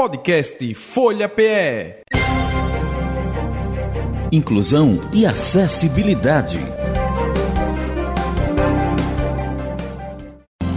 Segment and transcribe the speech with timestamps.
[0.00, 2.04] Podcast Folha PE.
[4.32, 6.56] Inclusão e acessibilidade.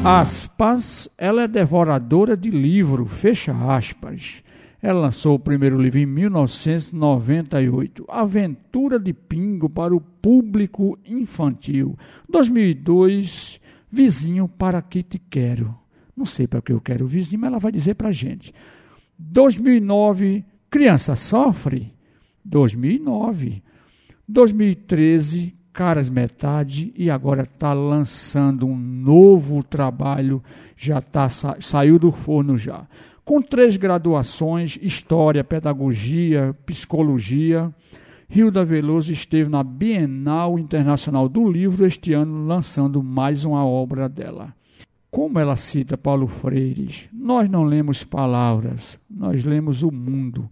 [0.03, 4.43] Aspas, ela é devoradora de livro, fecha aspas.
[4.81, 11.97] Ela lançou o primeiro livro em 1998, Aventura de Pingo para o Público Infantil.
[12.27, 15.73] 2002, Vizinho para que te quero.
[16.13, 18.53] Não sei para que eu quero o vizinho, mas ela vai dizer para a gente.
[19.17, 21.93] 2009, Criança Sofre.
[22.43, 23.63] 2009.
[24.27, 26.93] 2013, Caras Metade.
[26.95, 30.43] E agora está lançando um novo trabalho,
[30.75, 32.87] já tá, saiu do forno já.
[33.23, 37.73] Com três graduações, História, Pedagogia, Psicologia.
[38.29, 44.53] Hilda Veloso esteve na Bienal Internacional do Livro este ano, lançando mais uma obra dela.
[45.13, 50.49] Como ela cita Paulo Freire, nós não lemos palavras, nós lemos o mundo.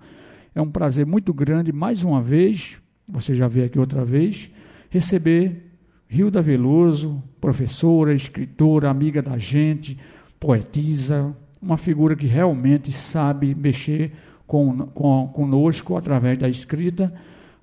[0.54, 2.78] É um prazer muito grande, mais uma vez,
[3.08, 4.52] você já veio aqui outra vez,
[4.88, 5.72] receber
[6.08, 9.98] Hilda Veloso, professora, escritora, amiga da gente,
[10.40, 14.14] poetisa, uma figura que realmente sabe mexer
[14.46, 17.12] com, com, conosco através da escrita,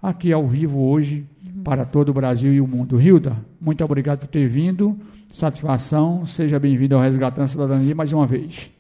[0.03, 1.25] aqui ao vivo hoje,
[1.63, 3.01] para todo o Brasil e o mundo.
[3.01, 4.99] Hilda, muito obrigado por ter vindo.
[5.33, 8.71] Satisfação, seja bem-vindo ao Resgatando a Cidadania mais uma vez.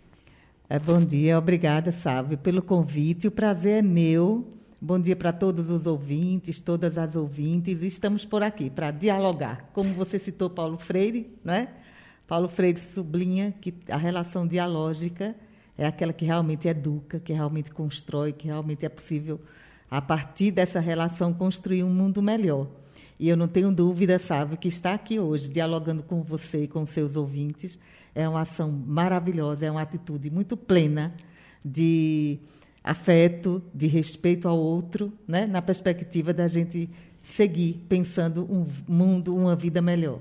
[0.68, 3.28] É, bom dia, obrigada, Sávio, pelo convite.
[3.28, 4.46] O prazer é meu.
[4.80, 7.82] Bom dia para todos os ouvintes, todas as ouvintes.
[7.82, 9.70] Estamos por aqui para dialogar.
[9.72, 11.68] Como você citou Paulo Freire, não é?
[12.26, 15.36] Paulo Freire sublinha que a relação dialógica
[15.76, 19.40] é aquela que realmente educa, que realmente constrói, que realmente é possível,
[19.90, 22.66] a partir dessa relação, construir um mundo melhor.
[23.18, 26.86] E eu não tenho dúvida, sabe, que estar aqui hoje dialogando com você e com
[26.86, 27.78] seus ouvintes
[28.14, 31.14] é uma ação maravilhosa, é uma atitude muito plena
[31.64, 32.38] de
[32.82, 35.46] afeto, de respeito ao outro, né?
[35.46, 36.88] na perspectiva da gente
[37.24, 40.20] seguir pensando um mundo, uma vida melhor.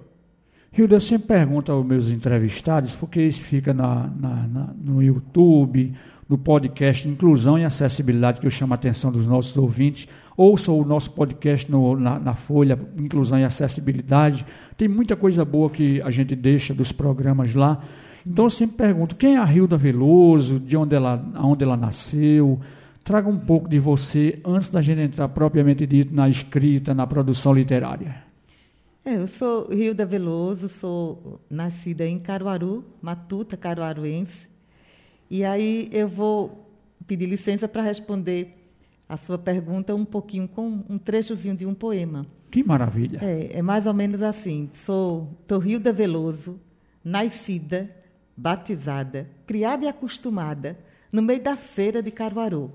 [0.78, 5.94] Hilda, eu sempre pergunto aos meus entrevistados, porque isso fica na, na, na, no YouTube,
[6.28, 10.08] no podcast Inclusão e Acessibilidade, que eu chamo a atenção dos nossos ouvintes.
[10.38, 14.46] Ouça o nosso podcast no, na, na, Folha, Inclusão e Acessibilidade.
[14.78, 17.84] Tem muita coisa boa que a gente deixa dos programas lá.
[18.24, 22.60] Então eu sempre pergunto, quem é a Hilda Veloso, de onde ela, onde ela nasceu?
[23.04, 27.52] Traga um pouco de você antes da gente entrar propriamente dito na escrita, na produção
[27.52, 28.24] literária.
[29.04, 34.48] É, eu sou Hilda Veloso, sou nascida em Caruaru, Matuta, caruaruense.
[35.32, 36.70] E aí eu vou
[37.08, 38.54] pedir licença para responder
[39.08, 42.26] a sua pergunta um pouquinho com um trechozinho de um poema.
[42.52, 43.20] Que maravilha!
[43.22, 44.70] É, é mais ou menos assim.
[44.74, 46.60] Sou Torrilda Veloso,
[47.04, 47.90] nascida,
[48.36, 50.78] batizada, criada e acostumada
[51.12, 52.72] no meio da feira de Caruaru.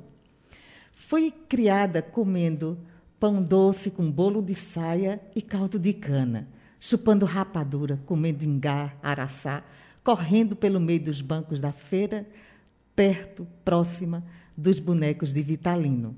[0.93, 2.79] Fui criada comendo
[3.21, 6.49] pão doce com bolo de saia e caldo de cana,
[6.81, 9.63] chupando rapadura, comendo ingá, araçá,
[10.03, 12.27] correndo pelo meio dos bancos da feira,
[12.97, 14.25] perto, próxima
[14.57, 16.15] dos bonecos de Vitalino.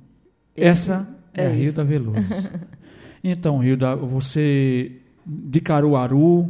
[0.56, 2.50] Essa é, é a Hilda Veloso.
[3.22, 4.92] então, Hilda, você
[5.26, 6.48] de Caruaru,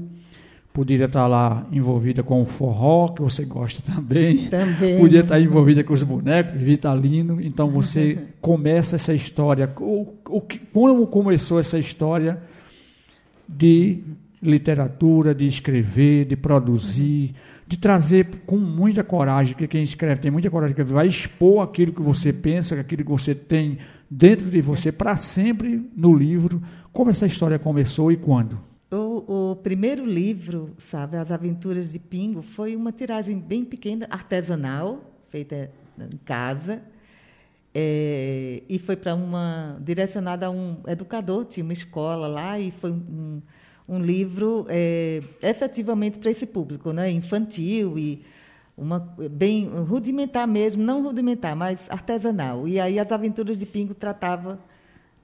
[0.73, 4.49] poderia estar lá envolvida com o forró, que você gosta também.
[4.49, 4.99] Também.
[4.99, 7.41] Podia estar envolvida com os bonecos, Vitalino.
[7.41, 9.73] Então, você começa essa história.
[9.79, 10.43] O, o,
[10.73, 12.43] como começou essa história
[13.49, 14.03] de
[14.43, 17.35] literatura, de escrever, de produzir,
[17.67, 21.93] de trazer com muita coragem, porque quem escreve tem muita coragem, que vai expor aquilo
[21.93, 23.79] que você pensa, aquilo que você tem
[24.11, 26.63] dentro de você para sempre no livro.
[26.93, 28.61] Como essa história começou e quando?
[28.91, 35.13] O, o, primeiro livro, sabe, As Aventuras de Pingo, foi uma tiragem bem pequena, artesanal,
[35.31, 36.83] feita em casa,
[37.75, 42.93] é, e foi para uma direcionada a um educador, tinha uma escola lá e foi
[42.93, 43.43] um, um
[43.89, 48.25] livro é, efetivamente para esse público, né, infantil e
[48.77, 48.99] uma
[49.31, 52.67] bem rudimentar mesmo, não rudimentar, mas artesanal.
[52.67, 54.59] E aí as Aventuras de Pingo tratava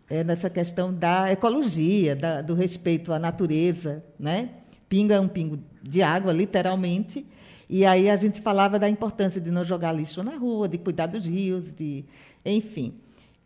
[0.09, 4.51] é, nessa questão da ecologia, da, do respeito à natureza, né?
[4.89, 7.27] Pingo é um pingo de água, literalmente.
[7.69, 11.07] E aí a gente falava da importância de não jogar lixo na rua, de cuidar
[11.07, 12.05] dos rios, de,
[12.45, 12.95] enfim.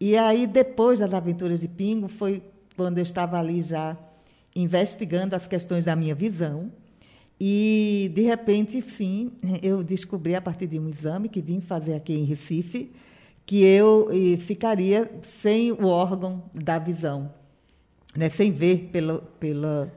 [0.01, 2.43] E aí depois das Aventuras de Pingo foi
[2.77, 3.97] quando eu estava ali já
[4.55, 6.71] investigando as questões da minha visão.
[7.41, 12.13] E, de repente, sim, eu descobri, a partir de um exame que vim fazer aqui
[12.15, 12.93] em Recife,
[13.45, 14.09] que eu
[14.41, 15.11] ficaria
[15.41, 17.31] sem o órgão da visão,
[18.17, 18.31] né?
[18.31, 19.91] sem ver pelo, pelo,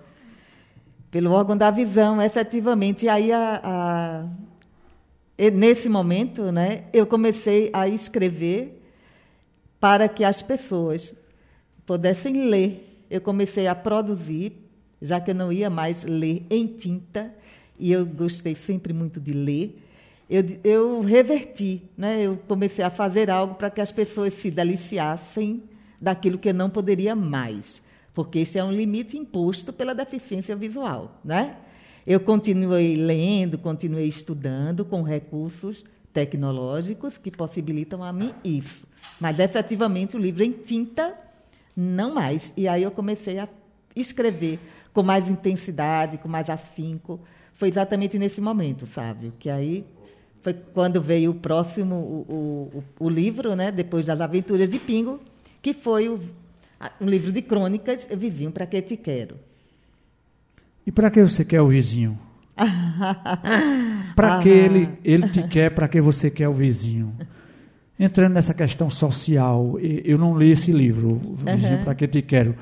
[1.11, 3.05] pelo órgão da visão, efetivamente.
[3.05, 4.25] E aí a, a,
[5.51, 8.83] nesse momento, né, eu comecei a escrever
[9.79, 11.15] para que as pessoas
[11.85, 12.86] pudessem ler.
[13.09, 14.53] Eu comecei a produzir,
[15.01, 17.33] já que eu não ia mais ler em tinta,
[17.79, 19.81] e eu gostei sempre muito de ler.
[20.29, 22.21] Eu, eu reverti, né?
[22.21, 25.63] eu comecei a fazer algo para que as pessoas se deliciassem
[26.01, 27.81] daquilo que eu não poderia mais,
[28.13, 31.19] porque esse é um limite imposto pela deficiência visual.
[31.23, 31.55] Né?
[32.05, 35.83] Eu continuei lendo, continuei estudando com recursos
[36.13, 38.87] tecnológicos que possibilitam a mim isso.
[39.19, 41.15] Mas efetivamente o livro em tinta,
[41.77, 42.51] não mais.
[42.57, 43.47] E aí eu comecei a
[43.95, 44.59] escrever
[44.91, 47.19] com mais intensidade, com mais afinco.
[47.53, 49.31] Foi exatamente nesse momento, sabe?
[49.37, 49.85] Que aí
[50.41, 53.71] foi quando veio o próximo, o, o, o livro, né?
[53.71, 55.19] depois das Aventuras de Pingo,
[55.61, 56.19] que foi o,
[56.99, 59.35] um livro de crônicas, Vizinho, para que te quero?
[60.85, 62.17] E para que você quer o vizinho?
[64.15, 67.13] para que ele, ele te quer, para que você quer o vizinho?
[67.99, 71.83] Entrando nessa questão social, eu não li esse livro, Vizinho, uhum.
[71.83, 72.55] para que te quero.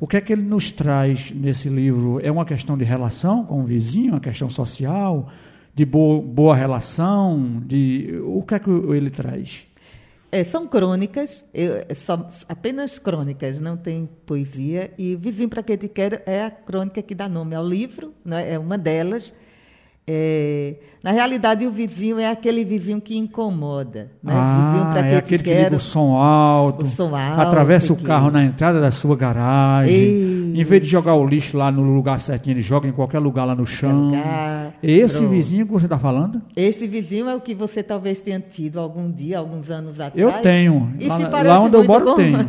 [0.00, 2.20] O que é que ele nos traz nesse livro?
[2.22, 5.28] É uma questão de relação com o vizinho, uma questão social,
[5.74, 9.66] de boa, boa relação, de o que é que ele traz?
[10.30, 14.90] É, são crônicas, eu, só, apenas crônicas, não tem poesia.
[14.96, 18.52] E Vizinho para que te quero é a crônica que dá nome ao livro, né?
[18.52, 19.34] é uma delas.
[20.04, 24.10] É, na realidade, o vizinho é aquele vizinho que incomoda.
[24.22, 24.32] Né?
[24.34, 27.96] Ah, vizinho para é aquele que liga o som alto, o som alto atravessa o
[27.96, 28.32] carro que...
[28.32, 30.52] na entrada da sua garagem.
[30.54, 33.44] Em vez de jogar o lixo lá no lugar certinho, ele joga em qualquer lugar
[33.44, 34.10] lá no chão.
[34.10, 35.30] Lugar, Esse pronto.
[35.30, 36.42] vizinho que você está falando?
[36.56, 40.14] Esse vizinho é o que você talvez tenha tido algum dia, alguns anos atrás.
[40.16, 40.94] Eu tenho.
[40.98, 42.14] E lá, lá onde eu moro, com...
[42.16, 42.38] tenho.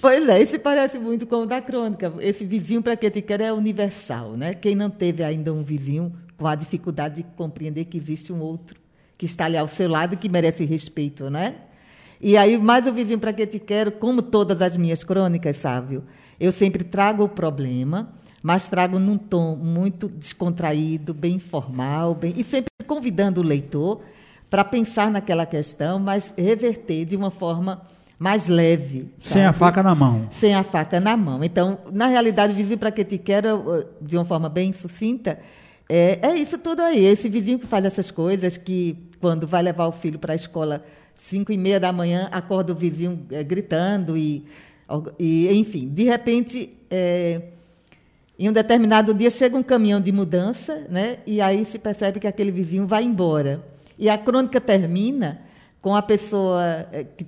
[0.00, 2.10] Pois é, isso parece muito com o da crônica.
[2.20, 4.54] Esse vizinho para que te quer é universal, né?
[4.54, 8.80] Quem não teve ainda um vizinho com a dificuldade de compreender que existe um outro
[9.18, 11.56] que está ali ao seu lado e que merece respeito, né?
[12.18, 16.02] E aí, mais o vizinho para que te quero, como todas as minhas crônicas, Sávio,
[16.40, 22.42] eu sempre trago o problema, mas trago num tom muito descontraído, bem informal, bem, e
[22.42, 24.00] sempre convidando o leitor
[24.48, 27.82] para pensar naquela questão, mas reverter de uma forma
[28.18, 29.12] mais leve.
[29.18, 30.26] Sem a faca na mão.
[30.32, 31.44] Sem a faca na mão.
[31.44, 35.38] Então, na realidade, Vizinho para que te quero, de uma forma bem sucinta,
[35.90, 37.04] é, é isso tudo aí.
[37.04, 40.84] Esse vizinho que faz essas coisas, que quando vai levar o filho para a escola,
[41.22, 44.46] cinco e meia da manhã, acorda o vizinho é, gritando e,
[45.18, 47.42] e, enfim, de repente, é,
[48.38, 51.18] em um determinado dia chega um caminhão de mudança, né?
[51.26, 53.60] E aí se percebe que aquele vizinho vai embora.
[53.98, 55.40] E a crônica termina
[55.82, 57.26] com a pessoa é, que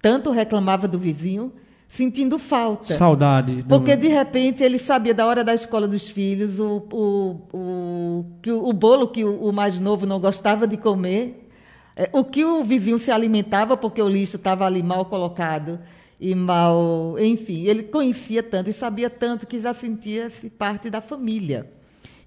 [0.00, 1.52] tanto reclamava do vizinho
[1.94, 2.94] sentindo falta.
[2.94, 3.62] Saudade.
[3.62, 3.66] Do...
[3.66, 8.72] Porque, de repente, ele sabia da hora da escola dos filhos, o, o, o, o
[8.72, 11.48] bolo que o, o, mais novo não gostava de comer,
[11.94, 15.78] é, o que o vizinho se alimentava, porque o lixo estava ali mal colocado
[16.20, 17.16] e mal.
[17.20, 21.70] Enfim, ele conhecia tanto e sabia tanto que já sentia-se parte da família.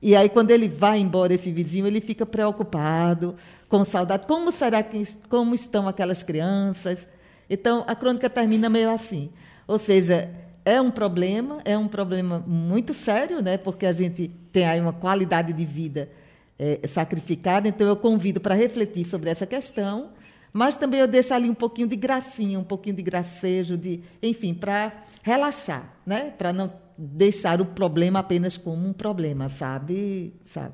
[0.02, 3.36] E aí, quando ele vai embora, esse vizinho, ele fica preocupado,
[3.68, 4.28] com saudade.
[4.28, 7.06] Como será que como estão aquelas crianças?
[7.50, 9.30] Então, a crônica termina meio assim.
[9.68, 10.30] Ou seja,
[10.64, 13.58] é um problema, é um problema muito sério, né?
[13.58, 16.10] porque a gente tem aí uma qualidade de vida
[16.58, 17.68] é, sacrificada.
[17.68, 20.10] Então, eu convido para refletir sobre essa questão,
[20.52, 24.54] mas também eu deixo ali um pouquinho de gracinha, um pouquinho de gracejo, de, enfim,
[24.54, 24.92] para
[25.22, 26.34] relaxar, né?
[26.38, 30.34] para não deixar o problema apenas como um problema, sabe?
[30.46, 30.74] sabe?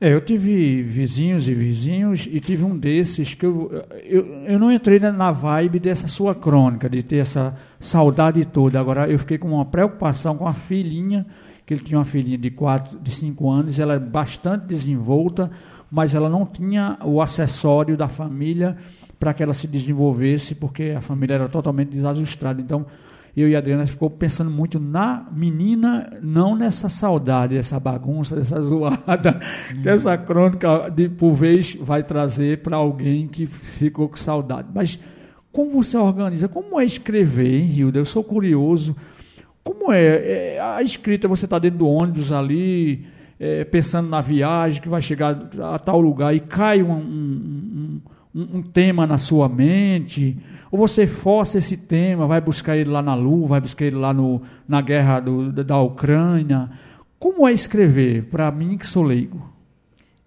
[0.00, 3.70] É, eu tive vizinhos e vizinhos e tive um desses que eu,
[4.02, 8.78] eu, eu não entrei na vibe dessa sua crônica, de ter essa saudade toda.
[8.78, 11.24] Agora, eu fiquei com uma preocupação com a filhinha,
[11.64, 15.50] que ele tinha uma filhinha de quatro, de cinco anos, ela é bastante desenvolta,
[15.90, 18.76] mas ela não tinha o acessório da família
[19.18, 22.60] para que ela se desenvolvesse, porque a família era totalmente desajustada.
[22.60, 22.84] Então,
[23.36, 28.60] eu e a Adriana ficou pensando muito na menina, não nessa saudade, essa bagunça, essa
[28.62, 29.82] zoada, uhum.
[29.82, 34.68] que essa crônica, de, por vez, vai trazer para alguém que ficou com saudade.
[34.72, 35.00] Mas
[35.50, 36.48] como você organiza?
[36.48, 37.98] Como é escrever, hein, Hilda?
[37.98, 38.94] Eu sou curioso.
[39.64, 40.54] Como é?
[40.54, 43.04] é a escrita, você está dentro do ônibus ali,
[43.40, 48.00] é, pensando na viagem, que vai chegar a tal lugar e cai um, um,
[48.32, 50.38] um, um tema na sua mente
[50.74, 54.12] ou você força esse tema, vai buscar ele lá na Lua, vai buscar ele lá
[54.12, 56.68] no, na guerra do, da Ucrânia.
[57.16, 59.48] Como é escrever, para mim que sou leigo?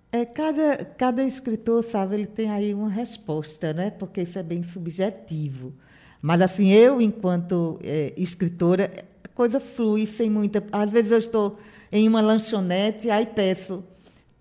[0.10, 3.92] É, cada, cada escritor, sabe, ele tem aí uma resposta, né?
[3.92, 5.74] porque isso é bem subjetivo.
[6.22, 8.90] Mas, assim, eu, enquanto é, escritora,
[9.26, 10.64] a coisa flui sem muita.
[10.72, 11.60] Às vezes eu estou
[11.92, 13.84] em uma lanchonete, aí peço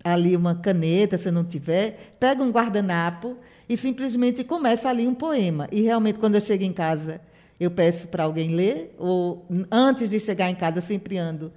[0.01, 3.35] ali uma caneta, se não tiver, pega um guardanapo
[3.67, 5.67] e simplesmente começa ali um poema.
[5.71, 7.21] E realmente, quando eu chego em casa,
[7.59, 11.51] eu peço para alguém ler, ou antes de chegar em casa, eu sempre ando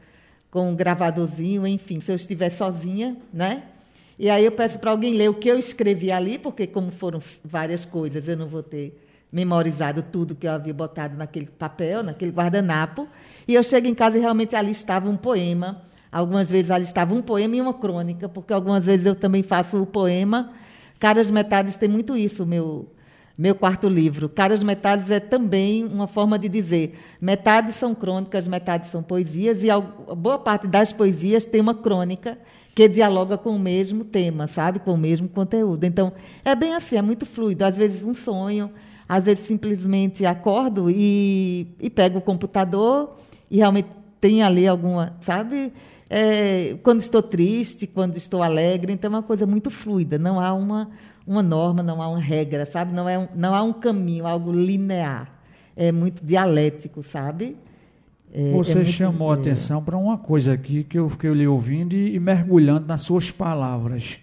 [0.50, 3.64] com um gravadorzinho, enfim, se eu estiver sozinha, né?
[4.18, 7.20] E aí eu peço para alguém ler o que eu escrevi ali, porque como foram
[7.44, 9.00] várias coisas, eu não vou ter
[9.32, 13.08] memorizado tudo que eu havia botado naquele papel, naquele guardanapo.
[13.46, 15.82] E eu chego em casa e realmente ali estava um poema.
[16.10, 19.80] Algumas vezes ali estava um poema e uma crônica, porque algumas vezes eu também faço
[19.80, 20.52] o poema.
[21.00, 22.88] Caras Metades tem muito isso, meu
[23.36, 24.28] meu quarto livro.
[24.28, 26.98] Caras Metades é também uma forma de dizer.
[27.18, 32.36] Metades são crônicas, metades são poesias, e a boa parte das poesias tem uma crônica
[32.74, 34.78] que dialoga com o mesmo tema, sabe?
[34.78, 35.84] Com o mesmo conteúdo.
[35.84, 36.12] Então,
[36.44, 37.64] é bem assim, é muito fluido.
[37.64, 38.70] Às vezes um sonho,
[39.08, 43.16] às vezes simplesmente acordo e, e pego o computador
[43.50, 43.88] e realmente
[44.20, 45.72] tem ali alguma, sabe?
[46.12, 50.52] É, quando estou triste, quando estou alegre, então é uma coisa muito fluida, não há
[50.52, 50.90] uma,
[51.24, 52.92] uma norma, não há uma regra, sabe?
[52.92, 55.30] Não, é um, não há um caminho, algo linear.
[55.76, 57.56] É muito dialético, sabe?
[58.34, 61.94] É, Você é chamou a atenção para uma coisa aqui que eu fiquei lhe ouvindo
[61.94, 64.18] e, e mergulhando nas suas palavras.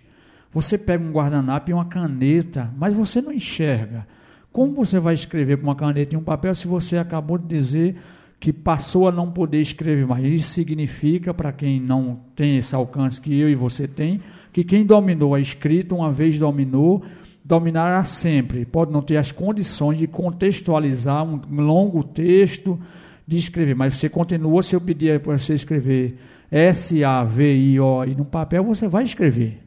[0.53, 4.06] Você pega um guardanapo e uma caneta, mas você não enxerga.
[4.51, 7.96] Como você vai escrever com uma caneta e um papel se você acabou de dizer
[8.39, 10.24] que passou a não poder escrever mais?
[10.25, 14.22] Isso significa, para quem não tem esse alcance que eu e você tem,
[14.53, 17.03] que quem dominou a escrita, uma vez dominou,
[17.44, 18.65] dominará sempre.
[18.65, 22.79] Pode não ter as condições de contextualizar um longo texto,
[23.25, 26.17] de escrever, mas você continua, se eu pedir para você escrever
[26.50, 29.67] S-A-V-I-O e no papel, você vai escrever.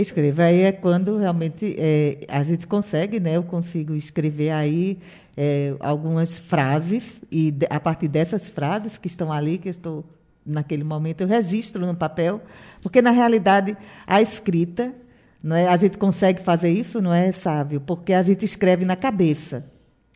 [0.00, 3.36] Escreva aí é quando realmente é, a gente consegue, né?
[3.36, 4.96] Eu consigo escrever aí
[5.36, 7.02] é, algumas frases
[7.32, 10.04] e a partir dessas frases que estão ali, que estou
[10.46, 12.40] naquele momento, eu registro no papel,
[12.80, 13.76] porque na realidade
[14.06, 14.94] a escrita,
[15.42, 15.66] não é?
[15.66, 17.80] A gente consegue fazer isso, não é, sábio?
[17.80, 19.64] Porque a gente escreve na cabeça.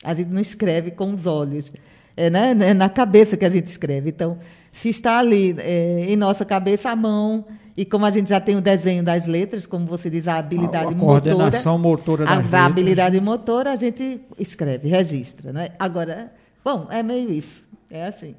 [0.04, 1.72] A gente não escreve com os olhos.
[2.16, 2.50] É, né?
[2.60, 4.10] é na cabeça que a gente escreve.
[4.10, 4.38] Então,
[4.72, 7.44] se está ali é, em nossa cabeça a mão
[7.76, 10.86] e como a gente já tem o desenho das letras, como você diz, a habilidade
[10.86, 11.34] a, a motora.
[11.34, 12.54] Coordenação motora das a, letras.
[12.54, 15.52] A habilidade motora a gente escreve, registra.
[15.52, 15.68] Né?
[15.78, 16.32] Agora,
[16.64, 17.64] bom, é meio isso.
[17.90, 18.34] É assim.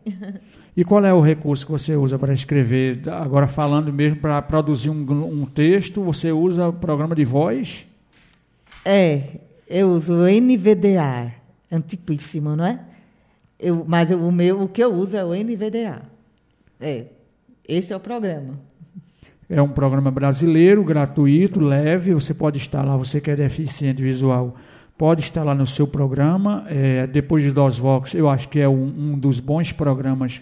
[0.76, 3.08] E qual é o recurso que você usa para escrever?
[3.08, 7.86] Agora, falando mesmo para produzir um, um, texto, você usa o programa de voz?
[8.84, 11.32] É, eu uso o NVDA,
[11.72, 12.80] antiquíssimo, não é?
[13.60, 16.13] Eu, mas eu, o, meu, o que eu uso é o NVDA.
[16.84, 17.06] É,
[17.66, 18.60] esse é o programa.
[19.50, 22.14] É um programa brasileiro, gratuito, leve.
[22.14, 24.54] Você pode instalar, você que é deficiente visual,
[24.98, 26.66] pode instalar no seu programa.
[26.68, 30.42] É, depois de DOSVox, eu acho que é um, um, dos bons programas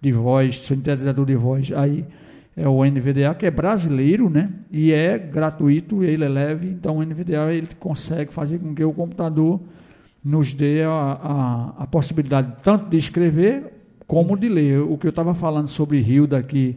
[0.00, 1.70] de voz, sintetizador de voz.
[1.72, 2.06] Aí
[2.56, 4.48] é o NVDA, que é brasileiro, né?
[4.70, 6.66] E é gratuito, ele é leve.
[6.68, 9.60] Então o NVDA ele consegue fazer com que o computador
[10.24, 10.90] nos dê a,
[11.78, 13.73] a, a possibilidade tanto de escrever
[14.06, 14.80] como de ler.
[14.80, 16.76] O que eu estava falando sobre Hilda aqui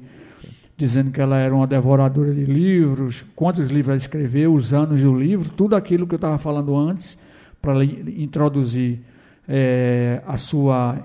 [0.77, 5.17] dizendo que ela era uma devoradora de livros, quantos livros ela escreveu, os anos do
[5.17, 7.17] livro, tudo aquilo que eu estava falando antes,
[7.60, 9.00] para introduzir
[9.48, 11.03] é, a, sua,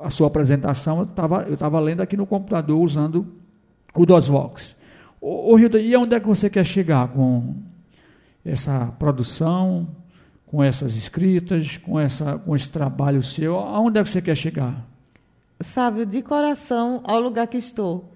[0.00, 3.26] a sua apresentação, eu estava eu tava lendo aqui no computador usando
[3.94, 4.76] o DOSVox.
[5.20, 7.56] Ô, Hilda, e onde é que você quer chegar com
[8.42, 9.88] essa produção,
[10.46, 13.58] com essas escritas, com, essa, com esse trabalho seu?
[13.58, 14.93] Aonde é que você quer chegar?
[15.62, 18.12] Sabe, de coração ao lugar que estou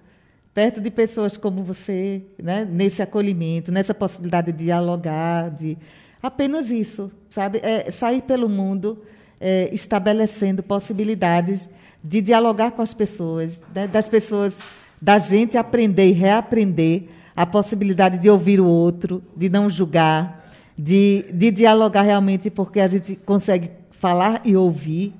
[0.53, 2.67] perto de pessoas como você, né?
[2.69, 5.77] nesse acolhimento, nessa possibilidade de dialogar, de
[6.21, 7.59] apenas isso, sabe?
[7.63, 9.01] É sair pelo mundo
[9.39, 11.69] é, estabelecendo possibilidades
[12.03, 13.87] de dialogar com as pessoas, né?
[13.87, 14.53] das pessoas,
[15.01, 17.03] da gente aprender e reaprender
[17.35, 20.45] a possibilidade de ouvir o outro, de não julgar,
[20.77, 25.13] de, de dialogar realmente porque a gente consegue falar e ouvir.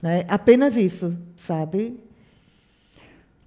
[0.00, 0.24] Né?
[0.26, 1.16] Apenas isso,
[1.46, 1.98] sabe?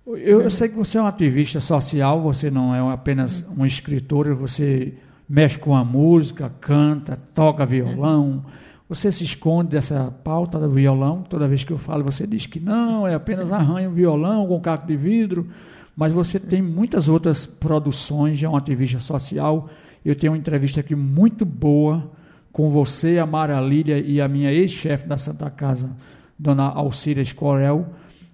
[0.06, 4.34] Eu, eu, sei que você é um ativista social, você não é apenas um escritor,
[4.36, 4.94] você
[5.28, 8.46] mexe com a música, canta, toca violão.
[8.88, 11.24] Você se esconde dessa pauta do violão.
[11.28, 14.62] Toda vez que eu falo, você diz que não, é apenas arranha um violão com
[14.62, 15.48] caco de vidro.
[15.96, 19.70] Mas você tem muitas outras produções, é um ativista social.
[20.04, 22.12] Eu tenho uma entrevista aqui muito boa
[22.52, 25.90] com você, a Mara Lília e a minha ex-chefe da Santa Casa,
[26.38, 27.86] dona Alcira Escorel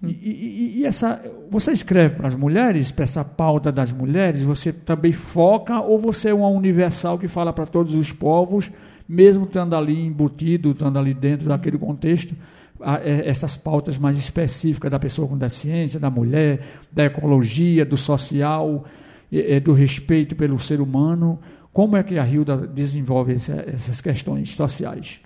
[0.02, 4.72] e, e, e, essa, você escreve para as mulheres, para essa pauta das mulheres, você
[4.72, 8.72] também foca ou você é uma universal que fala para todos os povos,
[9.08, 12.34] mesmo estando ali embutido, estando ali dentro daquele contexto,
[12.80, 17.96] a, é, essas pautas mais específicas da pessoa com deficiência, da mulher, da ecologia, do
[17.96, 18.84] social.
[19.32, 21.40] é, do respeito pelo ser humano.
[21.72, 25.20] Como é que a Hilda desenvolve essa, essas questões sociais?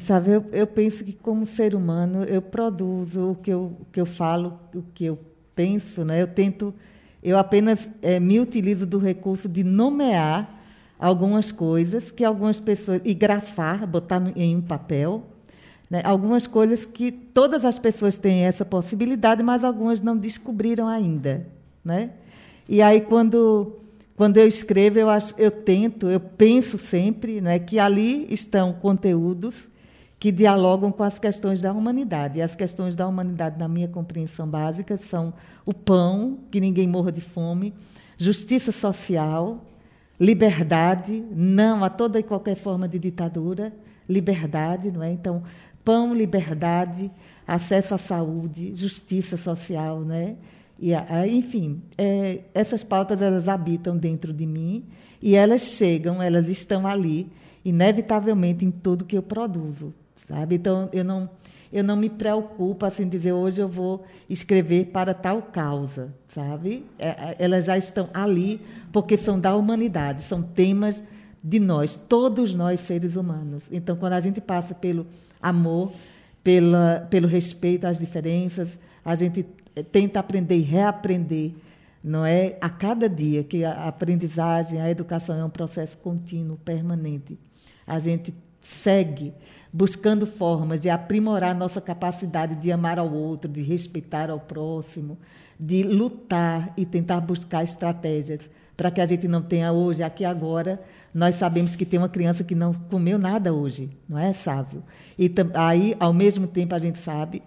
[0.00, 3.98] Sabe, eu, eu, penso que como ser humano eu produzo o que eu, o que
[3.98, 5.18] eu falo, o que eu
[5.54, 6.20] penso, né?
[6.20, 6.74] Eu tento,
[7.22, 10.54] eu apenas é, me utilizo do recurso de nomear
[10.98, 15.22] algumas coisas que algumas pessoas e grafar, botar em um papel,
[15.88, 16.02] né?
[16.04, 21.46] algumas coisas que todas as pessoas têm essa possibilidade, mas algumas não descobriram ainda,
[21.82, 22.10] né?
[22.68, 23.76] E aí quando
[24.14, 29.54] quando eu escrevo eu acho, eu tento, eu penso sempre, né, que ali estão conteúdos
[30.18, 32.38] que dialogam com as questões da humanidade.
[32.38, 35.32] E as questões da humanidade, na minha compreensão básica, são
[35.64, 37.74] o pão, que ninguém morra de fome,
[38.16, 39.64] justiça social,
[40.18, 43.72] liberdade, não a toda e qualquer forma de ditadura,
[44.08, 45.12] liberdade, não é?
[45.12, 45.42] Então,
[45.84, 47.10] pão, liberdade,
[47.46, 50.36] acesso à saúde, justiça social, né?
[50.78, 50.92] E,
[51.30, 54.84] enfim, é, essas pautas elas habitam dentro de mim
[55.22, 57.30] e elas chegam, elas estão ali,
[57.64, 59.94] inevitavelmente em tudo que eu produzo
[60.28, 60.56] sabe?
[60.56, 61.28] Então eu não
[61.72, 66.84] eu não me preocupo assim dizer hoje eu vou escrever para tal causa, sabe?
[66.98, 68.60] É, é, elas já estão ali
[68.92, 71.02] porque são da humanidade, são temas
[71.42, 73.64] de nós, todos nós seres humanos.
[73.70, 75.06] Então quando a gente passa pelo
[75.42, 75.92] amor,
[76.42, 79.44] pela, pelo respeito às diferenças, a gente
[79.90, 81.52] tenta aprender e reaprender,
[82.02, 82.56] não é?
[82.60, 87.38] A cada dia que a aprendizagem, a educação é um processo contínuo, permanente.
[87.86, 88.32] A gente
[88.66, 89.32] segue
[89.72, 95.18] buscando formas de aprimorar nossa capacidade de amar ao outro, de respeitar ao próximo,
[95.58, 98.40] de lutar e tentar buscar estratégias
[98.76, 100.80] para que a gente não tenha hoje, aqui agora,
[101.12, 104.82] nós sabemos que tem uma criança que não comeu nada hoje, não é, Sávio?
[105.18, 107.42] E aí, ao mesmo tempo, a gente sabe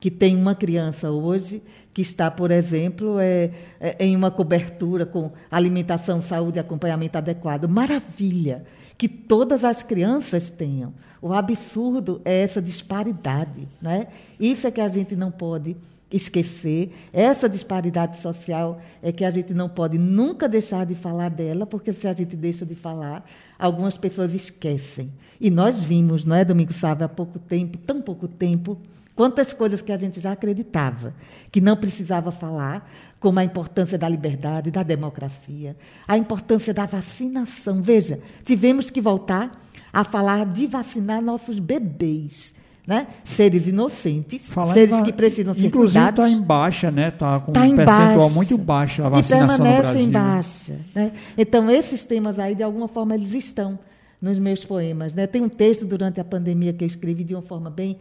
[0.00, 5.30] que tem uma criança hoje que está, por exemplo, é, é, em uma cobertura com
[5.48, 7.68] alimentação, saúde e acompanhamento adequado.
[7.68, 8.64] Maravilha!
[8.96, 10.92] Que todas as crianças tenham.
[11.20, 13.68] O absurdo é essa disparidade.
[13.80, 14.08] Né?
[14.38, 15.76] Isso é que a gente não pode
[16.12, 16.92] esquecer.
[17.12, 21.92] Essa disparidade social é que a gente não pode nunca deixar de falar dela, porque
[21.92, 25.10] se a gente deixa de falar, algumas pessoas esquecem.
[25.40, 28.78] E nós vimos, não é, Domingo Sávio, há pouco tempo, tão pouco tempo,
[29.14, 31.14] quantas coisas que a gente já acreditava
[31.50, 37.80] que não precisava falar, como a importância da liberdade, da democracia, a importância da vacinação.
[37.80, 39.58] Veja, tivemos que voltar
[39.92, 42.54] a falar de vacinar nossos bebês.
[42.86, 43.06] Né?
[43.24, 46.18] Seres inocentes, Falar seres que precisam ser Inclusive cuidados.
[46.18, 47.08] Inclusive está em baixa, né?
[47.08, 50.02] Está com tá um percentual baixa, muito baixo a vacinação e permanece no Brasil.
[50.02, 50.80] em baixa.
[50.94, 51.12] Né?
[51.38, 53.78] Então, esses temas aí, de alguma forma, eles estão
[54.20, 55.14] nos meus poemas.
[55.14, 55.26] Né?
[55.26, 57.96] Tem um texto durante a pandemia que eu escrevi de uma forma bem...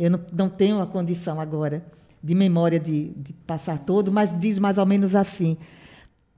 [0.00, 1.84] Eu não, não tenho a condição agora
[2.24, 5.58] de memória de, de passar todo, mas diz mais ou menos assim.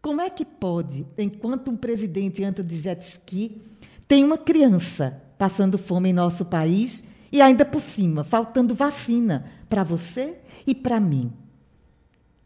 [0.00, 3.62] Como é que pode, enquanto um presidente anda de jet ski
[4.08, 9.84] tem uma criança passando fome em nosso país e ainda por cima, faltando vacina para
[9.84, 11.32] você e para mim.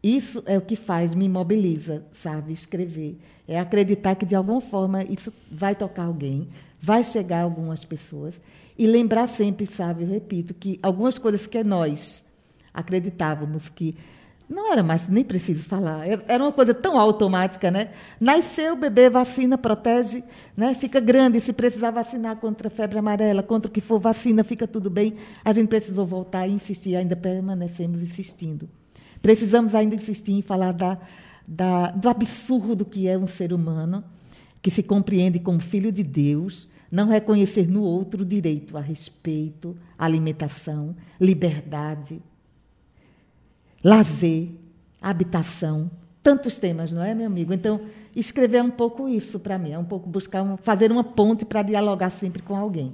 [0.03, 3.17] Isso é o que faz, me mobiliza, sabe, escrever.
[3.47, 6.47] É acreditar que, de alguma forma, isso vai tocar alguém,
[6.79, 8.39] vai chegar a algumas pessoas.
[8.77, 12.23] E lembrar sempre, sabe, eu repito, que algumas coisas que nós
[12.73, 13.95] acreditávamos que
[14.49, 16.07] não era mais, nem preciso falar.
[16.07, 17.89] Era uma coisa tão automática, né?
[18.19, 20.23] Nasceu, bebê, vacina, protege,
[20.55, 20.73] né?
[20.73, 21.41] fica grande.
[21.41, 25.15] Se precisar vacinar contra a febre amarela, contra o que for vacina, fica tudo bem.
[25.43, 28.69] A gente precisou voltar e insistir, ainda permanecemos insistindo.
[29.21, 30.97] Precisamos ainda insistir em falar da,
[31.45, 34.01] da, do absurdo que é um ser humano,
[34.61, 40.95] que se compreende como filho de Deus, não reconhecer no outro direito a respeito, alimentação,
[41.19, 42.21] liberdade,
[43.83, 44.49] lazer,
[45.01, 45.89] habitação,
[46.23, 47.53] tantos temas, não é, meu amigo?
[47.53, 47.81] Então,
[48.15, 51.45] escrever é um pouco isso para mim, é um pouco buscar um, fazer uma ponte
[51.45, 52.93] para dialogar sempre com alguém.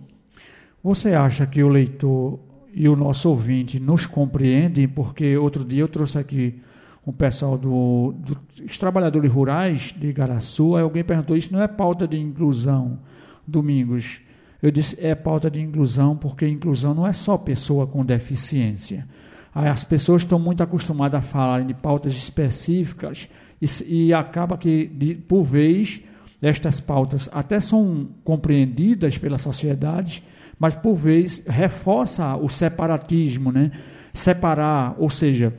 [0.83, 2.39] Você acha que o leitor
[2.73, 4.87] e o nosso ouvinte nos compreendem?
[4.87, 6.61] Porque outro dia eu trouxe aqui
[7.05, 11.67] um pessoal do, do, dos trabalhadores rurais de Igaraçu, aí alguém perguntou, isso não é
[11.67, 12.99] pauta de inclusão,
[13.45, 14.21] Domingos?
[14.61, 19.05] Eu disse, é pauta de inclusão, porque inclusão não é só pessoa com deficiência.
[19.53, 23.29] As pessoas estão muito acostumadas a falar de pautas específicas
[23.61, 26.01] e, e acaba que, de, por vez,
[26.41, 30.23] estas pautas até são compreendidas pela sociedade,
[30.57, 33.71] mas por vez reforça o separatismo, né?
[34.13, 35.53] Separar, ou seja,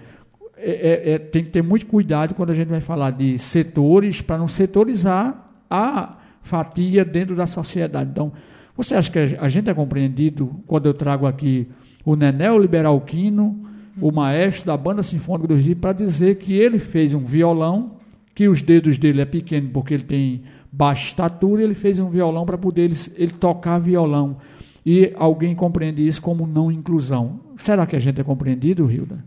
[0.57, 4.23] é, é, é tem que ter muito cuidado quando a gente vai falar de setores
[4.23, 8.11] para não setorizar a fatia dentro da sociedade.
[8.11, 8.33] Então,
[8.76, 11.66] você acha que a gente é compreendido quando eu trago aqui
[12.04, 13.68] o Nenel Liberalquino,
[14.00, 17.96] o maestro da Banda Sinfônica do Recife, para dizer que ele fez um violão
[18.35, 22.44] que os dedos dele é pequeno porque ele tem baixa estatura, ele fez um violão
[22.44, 24.37] para poder ele, ele tocar violão.
[24.85, 27.40] E alguém compreende isso como não inclusão.
[27.57, 29.24] Será que a gente é compreendido, Hilda?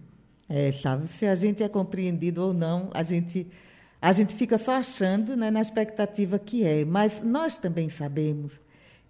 [0.49, 3.47] É, sabe, se a gente é compreendido ou não, a gente,
[4.01, 6.85] a gente fica só achando né, na expectativa que é.
[6.85, 8.59] Mas nós também sabemos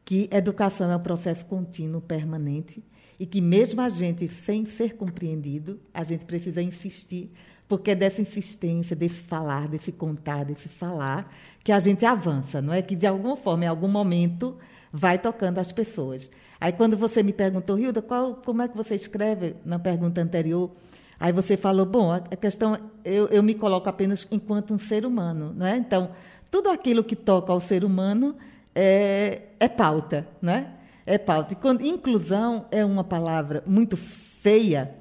[0.05, 2.81] que educação é um processo contínuo, permanente,
[3.19, 7.31] e que mesmo a gente sem ser compreendido, a gente precisa insistir,
[7.67, 12.73] porque é dessa insistência, desse falar, desse contar, desse falar, que a gente avança, não
[12.73, 12.81] é?
[12.81, 14.57] Que de alguma forma, em algum momento,
[14.93, 16.31] vai tocando as pessoas.
[16.61, 20.71] Aí quando você me perguntou, Hilda, qual, como é que você escreve na pergunta anterior?
[21.19, 25.53] Aí você falou, bom, a questão, eu, eu me coloco apenas enquanto um ser humano,
[25.55, 25.75] não é?
[25.75, 26.11] Então,
[26.51, 28.35] tudo aquilo que toca ao ser humano
[28.75, 30.67] é, é pauta, não é?
[31.05, 31.53] É pauta.
[31.53, 34.93] E quando inclusão é uma palavra muito feia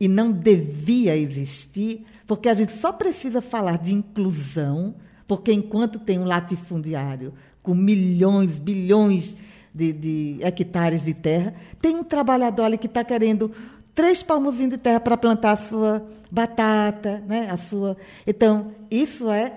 [0.00, 4.96] e não devia existir, porque a gente só precisa falar de inclusão,
[5.28, 9.36] porque enquanto tem um latifundiário com milhões, bilhões
[9.72, 13.52] de, de hectares de terra, tem um trabalhador ali que está querendo
[13.94, 17.48] três palmozinhos de terra para plantar a sua batata, né?
[17.50, 17.96] A sua.
[18.26, 19.52] Então, isso é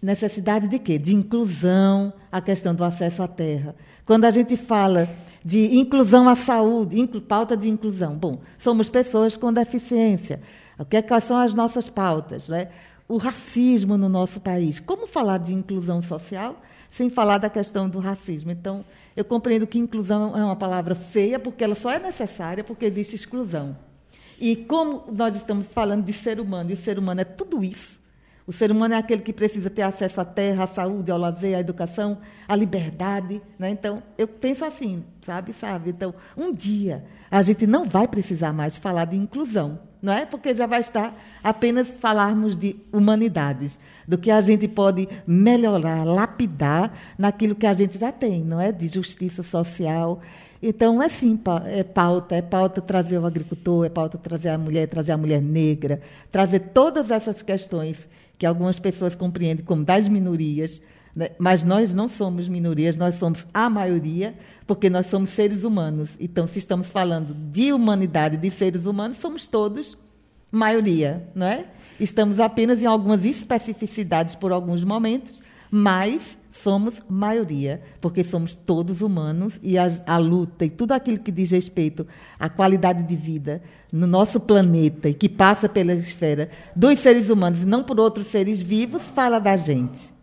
[0.00, 0.98] necessidade de quê?
[0.98, 3.74] De inclusão, a questão do acesso à terra.
[4.04, 5.08] Quando a gente fala
[5.44, 10.40] de inclusão à saúde, inclu, pauta de inclusão, bom, somos pessoas com deficiência.
[10.78, 12.48] O que, é, quais são as nossas pautas?
[12.48, 12.68] Né?
[13.08, 14.78] O racismo no nosso país.
[14.78, 18.50] Como falar de inclusão social sem falar da questão do racismo?
[18.50, 18.84] Então,
[19.16, 23.16] eu compreendo que inclusão é uma palavra feia, porque ela só é necessária porque existe
[23.16, 23.76] exclusão.
[24.40, 27.98] E como nós estamos falando de ser humano, e o ser humano é tudo isso,
[28.46, 31.54] o ser humano é aquele que precisa ter acesso à terra, à saúde, ao lazer,
[31.54, 33.42] à educação, à liberdade.
[33.58, 33.68] Né?
[33.68, 35.90] Então, eu penso assim, sabe, sabe?
[35.90, 40.24] Então, um dia a gente não vai precisar mais falar de inclusão, não é?
[40.24, 41.14] Porque já vai estar
[41.44, 47.98] apenas falarmos de humanidades, do que a gente pode melhorar, lapidar naquilo que a gente
[47.98, 48.72] já tem, não é?
[48.72, 50.22] De justiça social.
[50.62, 54.88] Então, é sim, é pauta, é pauta trazer o agricultor, é pauta trazer a mulher,
[54.88, 56.00] trazer a mulher negra,
[56.32, 60.80] trazer todas essas questões que algumas pessoas compreendem como das minorias?
[61.38, 64.34] Mas nós não somos minorias, nós somos a maioria,
[64.66, 66.16] porque nós somos seres humanos.
[66.20, 69.96] Então, se estamos falando de humanidade, de seres humanos, somos todos
[70.50, 71.66] maioria, não é?
[72.00, 79.58] Estamos apenas em algumas especificidades por alguns momentos, mas somos maioria, porque somos todos humanos
[79.62, 82.06] e a, a, luta e tudo aquilo que diz respeito
[82.38, 87.62] à qualidade de vida no nosso planeta e que passa pela esfera dos seres humanos
[87.62, 90.17] e não por outros seres vivos, fala da gente.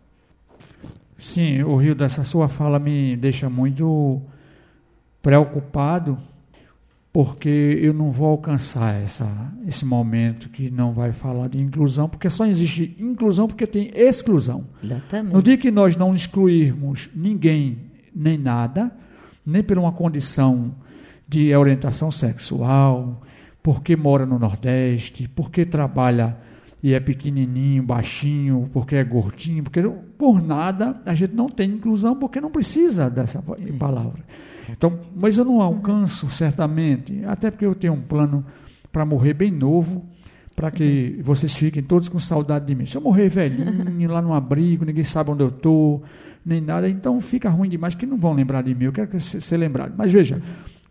[1.18, 4.20] Sim, o Rio dessa sua fala me deixa muito
[5.22, 6.18] preocupado
[7.12, 7.48] porque
[7.80, 9.26] eu não vou alcançar essa,
[9.66, 14.66] esse momento que não vai falar de inclusão, porque só existe inclusão porque tem exclusão.
[14.84, 15.32] Exatamente.
[15.32, 17.78] No dia que nós não excluirmos ninguém
[18.14, 18.92] nem nada,
[19.46, 20.74] nem por uma condição
[21.26, 23.22] de orientação sexual,
[23.62, 26.36] porque mora no Nordeste, porque trabalha
[26.82, 29.82] e é pequenininho, baixinho, porque é gordinho, porque
[30.18, 33.42] por nada a gente não tem inclusão, porque não precisa dessa
[33.78, 34.22] palavra.
[34.68, 38.44] Então, mas eu não alcanço certamente, até porque eu tenho um plano
[38.92, 40.04] para morrer bem novo,
[40.54, 42.86] para que vocês fiquem todos com saudade de mim.
[42.86, 46.02] Se eu morrer velhinho, lá no abrigo, ninguém sabe onde eu estou,
[46.44, 49.56] nem nada, então fica ruim demais, que não vão lembrar de mim, eu quero ser
[49.56, 49.94] lembrado.
[49.96, 50.40] Mas veja,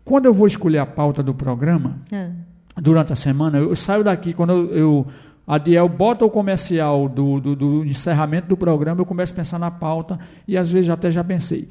[0.04, 2.30] quando eu vou escolher a pauta do programa, é.
[2.76, 5.06] durante a semana, eu saio daqui, quando eu, eu
[5.46, 9.58] a Diel bota o comercial do, do, do, encerramento do programa, eu começo a pensar
[9.58, 11.68] na pauta e às vezes até já pensei.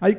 [0.00, 0.16] Aí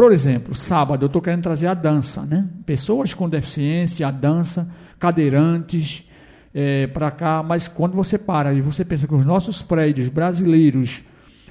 [0.00, 2.48] por exemplo, sábado eu estou querendo trazer a dança, né?
[2.64, 4.66] Pessoas com deficiência, a dança,
[4.98, 6.08] cadeirantes,
[6.54, 11.04] é, para cá, mas quando você para e você pensa que os nossos prédios brasileiros,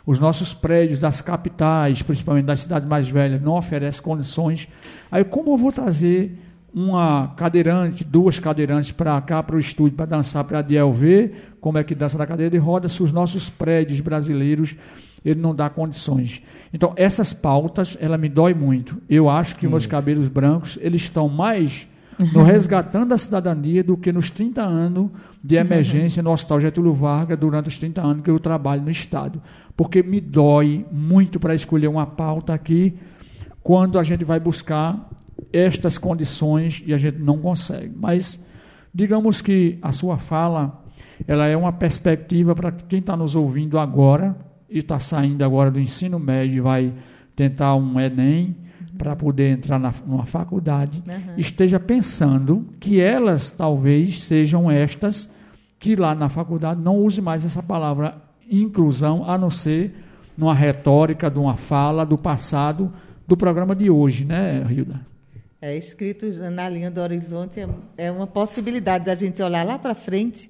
[0.06, 4.68] os nossos prédios das capitais, principalmente das cidades mais velhas, não oferecem condições,
[5.12, 6.36] aí como eu vou trazer
[6.74, 11.78] uma cadeirante, duas cadeirantes para cá, para o estúdio, para dançar para a DLV, como
[11.78, 14.76] é que dança na cadeira de rodas, se os nossos prédios brasileiros
[15.24, 16.42] ele não dá condições.
[16.74, 19.02] Então, essas pautas, ela me dói muito.
[19.10, 19.72] Eu acho que Isso.
[19.72, 21.88] meus cabelos brancos, eles estão mais
[22.34, 25.10] no resgatando a cidadania do que nos 30 anos
[25.42, 29.42] de emergência no Hospital Getúlio Vargas durante os 30 anos que eu trabalho no Estado.
[29.76, 32.96] Porque me dói muito para escolher uma pauta aqui
[33.64, 35.10] quando a gente vai buscar
[35.52, 37.94] estas condições e a gente não consegue.
[37.96, 38.40] Mas
[38.94, 40.84] digamos que a sua fala
[41.28, 44.36] ela é uma perspectiva para quem está nos ouvindo agora
[44.70, 46.94] e está saindo agora do ensino médio, vai
[47.36, 48.56] tentar um Enem
[48.98, 51.34] para poder entrar na, numa faculdade, uhum.
[51.38, 55.30] esteja pensando que elas talvez sejam estas
[55.80, 59.96] que lá na faculdade não use mais essa palavra inclusão, a não ser
[60.38, 62.92] numa retórica, de uma fala do passado
[63.26, 65.09] do programa de hoje, né, Hilda?
[65.62, 67.68] É, escrito na linha do horizonte é,
[67.98, 70.50] é uma possibilidade da gente olhar lá para frente,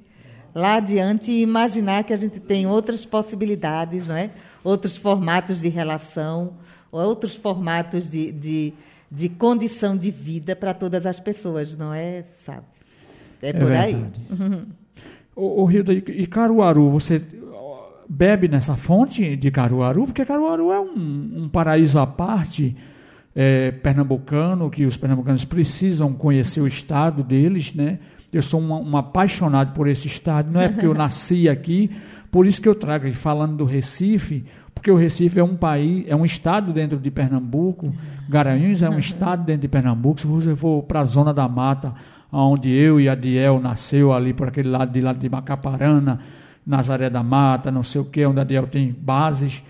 [0.54, 4.30] lá adiante e imaginar que a gente tem outras possibilidades, não é?
[4.64, 6.54] outros formatos de relação,
[6.92, 8.74] outros formatos de, de,
[9.12, 12.24] de condição de vida para todas as pessoas, não é?
[12.46, 12.66] Sabe?
[13.42, 14.06] É, é por aí.
[15.36, 17.24] o Hilda, e Caruaru, você
[18.08, 20.06] bebe nessa fonte de Caruaru?
[20.06, 22.76] Porque Caruaru é um, um paraíso à parte
[23.36, 28.00] é, pernambucano, que os pernambucanos precisam conhecer o estado deles, né?
[28.32, 31.90] Eu sou um, um apaixonado por esse estado, não é porque eu nasci aqui,
[32.32, 36.06] por isso que eu trago aqui, falando do Recife, porque o Recife é um país,
[36.08, 37.94] é um estado dentro de Pernambuco,
[38.30, 41.94] Garanhuns é um estado dentro de Pernambuco, se você for para a zona da mata,
[42.32, 46.20] onde eu e Adiel nasceu, ali por aquele lado de lado de Macaparana,
[46.66, 49.64] Nazaré da Mata, não sei o que, onde Adiel tem bases,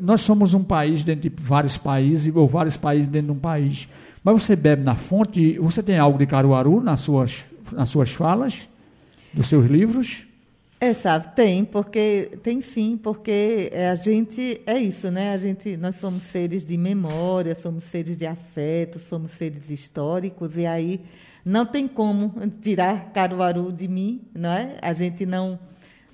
[0.00, 3.88] nós somos um país dentro de vários países, ou vários países dentro de um país.
[4.24, 8.68] Mas você bebe na fonte, você tem algo de Caruaru nas suas, nas suas falas,
[9.32, 10.26] dos seus livros?
[10.78, 15.32] É, sabe, tem, porque tem sim, porque a gente é isso, né?
[15.32, 20.66] A gente, nós somos seres de memória, somos seres de afeto, somos seres históricos e
[20.66, 21.00] aí
[21.44, 24.76] não tem como tirar Caruaru de mim, não é?
[24.82, 25.58] A gente não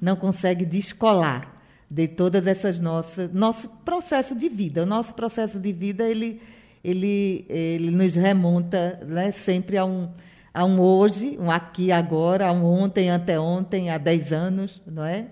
[0.00, 1.51] não consegue descolar
[1.92, 4.82] de todas essas nossas nosso processo de vida.
[4.82, 6.40] O nosso processo de vida ele
[6.82, 10.08] ele ele nos remonta, né, sempre a um
[10.54, 15.28] a um hoje, um aqui agora, a um ontem, anteontem, há 10 anos, não é?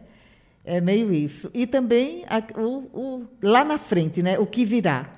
[0.65, 1.51] É meio isso.
[1.53, 4.39] E também a, o, o, lá na frente, né?
[4.39, 5.11] O que virá?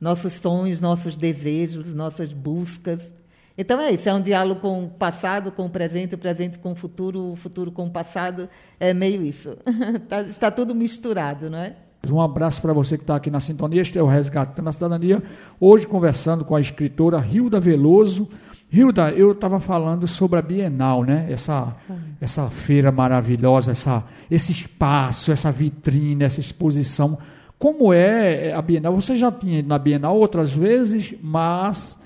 [0.00, 3.12] Nossos sonhos, nossos desejos, nossas buscas.
[3.56, 6.72] Então é isso, é um diálogo com o passado, com o presente, o presente com
[6.72, 8.48] o futuro, o futuro com o passado,
[8.80, 9.56] é meio isso.
[10.08, 11.76] Tá, está tudo misturado, não é?
[12.10, 15.22] Um abraço para você que está aqui na sintonia, este é o Resgatando a Cidadania,
[15.58, 18.28] hoje conversando com a escritora Hilda Veloso.
[18.70, 21.26] Hilda, eu estava falando sobre a Bienal, né?
[21.30, 21.74] Essa,
[22.20, 27.16] essa feira maravilhosa, essa, esse espaço, essa vitrine, essa exposição.
[27.58, 28.94] Como é a Bienal?
[28.96, 31.96] Você já tinha ido na Bienal outras vezes, mas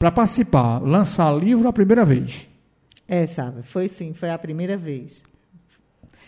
[0.00, 2.48] para participar, lançar livro a primeira vez.
[3.06, 5.22] É, sabe, foi sim, foi a primeira vez.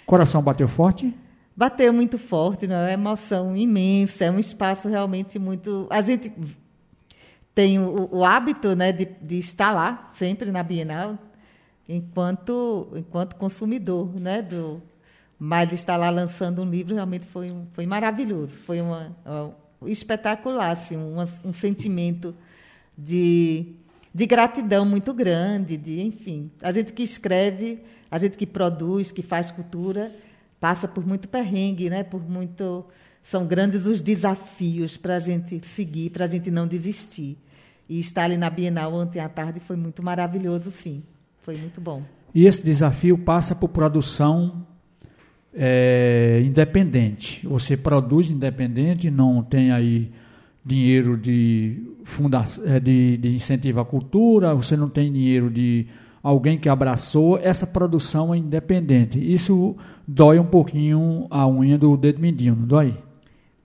[0.05, 1.15] Coração bateu forte?
[1.57, 5.87] Bateu muito forte, não é uma emoção imensa, é um espaço realmente muito.
[5.89, 6.31] A gente
[7.55, 11.17] tem o, o hábito né, de, de, estar lá, sempre na Bienal,
[11.89, 14.83] enquanto, enquanto consumidor, né, do,
[15.39, 20.99] mas estar lá lançando um livro realmente foi, foi maravilhoso, foi uma, uma espetacular, assim,
[20.99, 22.35] um, um sentimento
[22.97, 23.75] de,
[24.15, 26.51] de gratidão muito grande, de enfim.
[26.63, 30.13] A gente que escreve, a gente que produz, que faz cultura,
[30.61, 32.03] passa por muito perrengue, né?
[32.03, 32.85] por muito.
[33.23, 37.39] São grandes os desafios para a gente seguir, para a gente não desistir.
[37.89, 41.03] E estar ali na Bienal ontem à tarde foi muito maravilhoso, sim.
[41.43, 42.03] Foi muito bom.
[42.35, 44.67] E esse desafio passa por produção
[45.55, 47.47] é, independente.
[47.47, 50.11] Você produz independente, não tem aí
[50.64, 55.87] dinheiro de, funda é, de, de incentivo à cultura, você não tem dinheiro de
[56.22, 59.18] alguém que abraçou, essa produção é independente.
[59.18, 62.96] Isso dói um pouquinho a unha do dedo mindinho, não dói?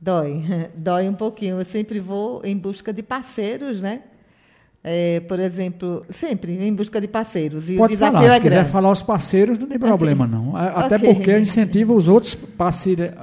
[0.02, 0.44] Dói,
[0.76, 1.60] dói um pouquinho.
[1.60, 4.02] Eu sempre vou em busca de parceiros, né?
[4.84, 7.70] É, por exemplo, sempre em busca de parceiros.
[7.70, 10.38] E Pode o falar, é se quiser falar os parceiros, não tem problema okay.
[10.38, 10.56] não.
[10.56, 11.14] Até okay.
[11.14, 12.38] porque incentiva os outros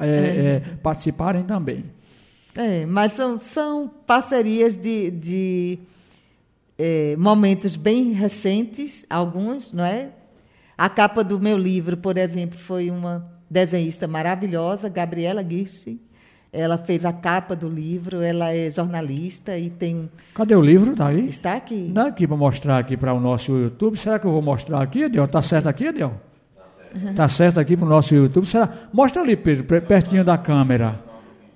[0.01, 1.85] é, é, participarem também.
[2.57, 5.79] É, mas são, são parcerias de, de
[6.79, 10.11] é, momentos bem recentes, alguns, não é?
[10.77, 16.01] A capa do meu livro, por exemplo, foi uma desenhista maravilhosa, Gabriela Guiche.
[16.53, 20.09] Ela fez a capa do livro, ela é jornalista e tem.
[20.35, 20.93] Cadê o livro?
[20.93, 21.27] Está aí?
[21.27, 21.89] Está aqui.
[21.89, 23.97] Está aqui para mostrar aqui para o nosso YouTube.
[23.97, 25.25] Será que eu vou mostrar aqui, Adel?
[25.25, 26.13] Está certo aqui, Adel?
[26.55, 27.15] Está certo.
[27.17, 28.47] Tá certo aqui para o nosso YouTube.
[28.47, 28.73] Será?
[28.93, 31.01] Mostra ali, Pedro, pertinho da câmera.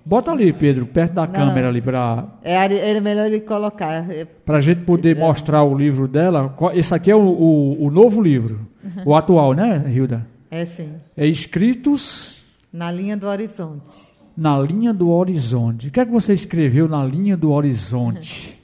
[0.08, 2.24] Bota ali, Pedro, perto da não, câmera ali para.
[2.42, 4.10] É, é melhor ele colocar.
[4.10, 5.20] É, para a gente poder é.
[5.20, 6.56] mostrar o livro dela.
[6.72, 9.02] Esse aqui é o, o, o novo livro, uhum.
[9.04, 10.26] o atual, né, Hilda?
[10.50, 10.94] É sim.
[11.14, 12.42] É escritos.
[12.72, 13.96] Na linha do horizonte.
[14.34, 15.88] Na linha do horizonte.
[15.88, 18.58] O que é que você escreveu na linha do horizonte?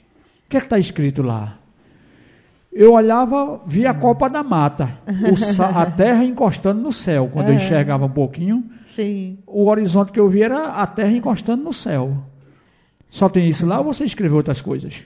[0.47, 1.59] o que é que está escrito lá?
[2.73, 4.97] Eu olhava, via a copa da mata,
[5.75, 7.57] a terra encostando no céu, quando eu é.
[7.57, 8.63] enxergava um pouquinho.
[8.95, 9.39] Sim.
[9.45, 12.17] O horizonte que eu vi era a terra encostando no céu.
[13.09, 15.05] Só tem isso lá ou você escreveu outras coisas?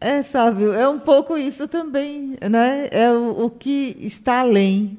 [0.00, 2.88] É, sabe, é um pouco isso também, né?
[2.90, 4.98] É o, o que está além.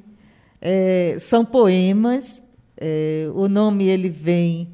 [0.62, 2.42] É, são poemas,
[2.78, 4.70] É, o nome ele vem,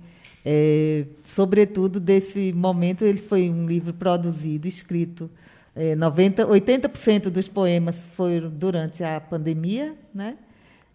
[0.46, 3.04] é, sobretudo, desse momento.
[3.04, 5.30] Ele foi um livro produzido, escrito.
[5.76, 10.38] É, 90, 80% dos poemas foram durante a pandemia, né?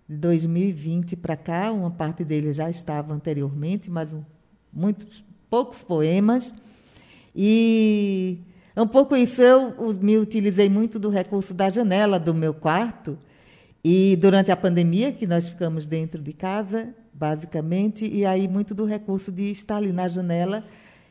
[0.08, 4.14] De 2020 para cá, uma parte deles já estava anteriormente, mas
[4.72, 6.54] muitos poucos poemas.
[7.34, 8.38] E
[8.76, 13.18] um pouco isso eu me utilizei muito do recurso da janela do meu quarto.
[13.82, 18.84] E durante a pandemia, que nós ficamos dentro de casa, basicamente, e aí muito do
[18.84, 20.64] recurso de estar ali na janela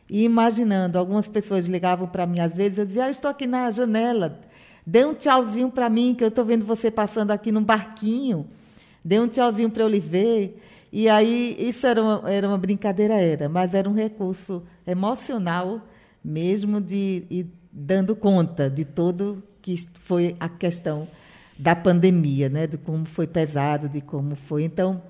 [0.09, 0.97] e imaginando.
[0.97, 4.39] Algumas pessoas ligavam para mim às vezes, eu dizia: ah, estou aqui na janela,
[4.85, 8.47] dê um tchauzinho para mim, que eu estou vendo você passando aqui num barquinho,
[9.03, 10.59] dê um tchauzinho para eu lhe ver.
[10.91, 15.81] E aí, isso era uma, era uma brincadeira, era, mas era um recurso emocional
[16.23, 21.07] mesmo de ir dando conta de tudo que foi a questão
[21.57, 24.63] da pandemia, né, de como foi pesado, de como foi.
[24.63, 25.01] Então,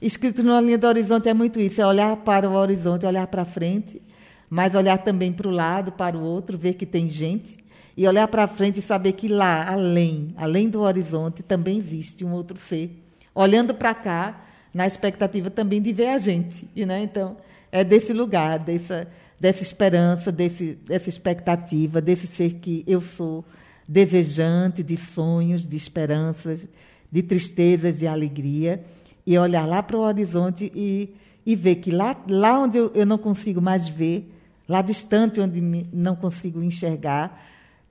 [0.00, 3.44] escrito na linha do horizonte é muito isso, é olhar para o horizonte, olhar para
[3.44, 4.00] frente,
[4.48, 7.62] mas olhar também para o lado, para o outro, ver que tem gente
[7.96, 12.32] e olhar para frente e saber que lá, além, além do horizonte, também existe um
[12.32, 13.01] outro ser,
[13.34, 17.02] olhando para cá, na expectativa também de ver a gente, né?
[17.02, 17.36] Então,
[17.70, 19.06] é desse lugar, dessa
[19.42, 23.44] dessa esperança, desse, dessa expectativa, desse ser que eu sou,
[23.88, 26.68] desejante de sonhos, de esperanças,
[27.10, 28.80] de tristezas, de alegria,
[29.26, 31.12] e olhar lá para o horizonte e,
[31.44, 34.32] e ver que lá, lá onde eu, eu não consigo mais ver,
[34.68, 37.44] lá distante onde me, não consigo enxergar,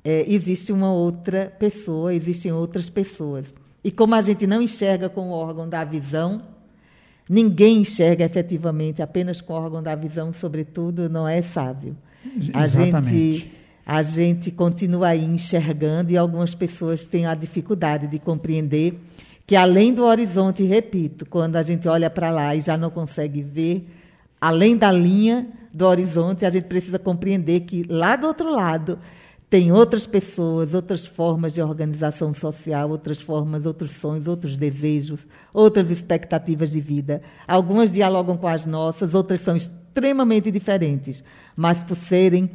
[0.06, 3.45] é, existe uma outra pessoa, existem outras pessoas.
[3.84, 6.41] E como a gente não enxerga com o órgão da visão,
[7.28, 11.96] ninguém enxerga efetivamente apenas com o órgão da visão, sobretudo, não é sábio.
[12.54, 13.52] A gente,
[13.86, 19.00] a gente continua aí enxergando e algumas pessoas têm a dificuldade de compreender
[19.48, 23.41] que, além do horizonte, repito, quando a gente olha para lá e já não consegue
[23.41, 23.88] ver,
[24.39, 29.00] além da linha do horizonte, a gente precisa compreender que lá do outro lado
[29.52, 35.92] tem outras pessoas, outras formas de organização social, outras formas, outros sonhos, outros desejos, outras
[35.92, 37.22] expectativas de vida.
[37.46, 41.22] Algumas dialogam com as nossas, outras são extremamente diferentes,
[41.54, 42.50] mas por serem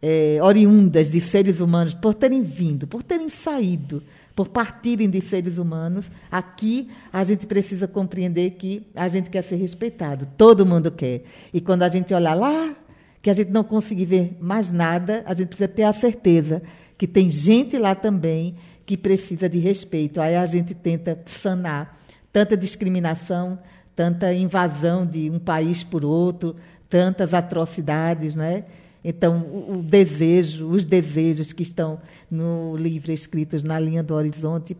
[0.00, 4.02] é, oriundas de seres humanos, por terem vindo, por terem saído,
[4.34, 9.56] por partirem de seres humanos, aqui a gente precisa compreender que a gente quer ser
[9.56, 11.22] respeitado, todo mundo quer.
[11.52, 12.74] E quando a gente olha lá
[13.22, 16.62] que a gente não conseguir ver mais nada, a gente precisa ter a certeza
[16.96, 18.54] que tem gente lá também
[18.84, 20.20] que precisa de respeito.
[20.20, 21.98] Aí a gente tenta sanar
[22.32, 23.58] tanta discriminação,
[23.94, 26.56] tanta invasão de um país por outro,
[26.88, 28.64] tantas atrocidades, não é?
[29.02, 34.76] Então, o desejo, os desejos que estão no livro escritos na linha do horizonte,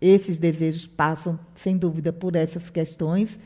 [0.00, 3.38] esses desejos passam, sem dúvida, por essas questões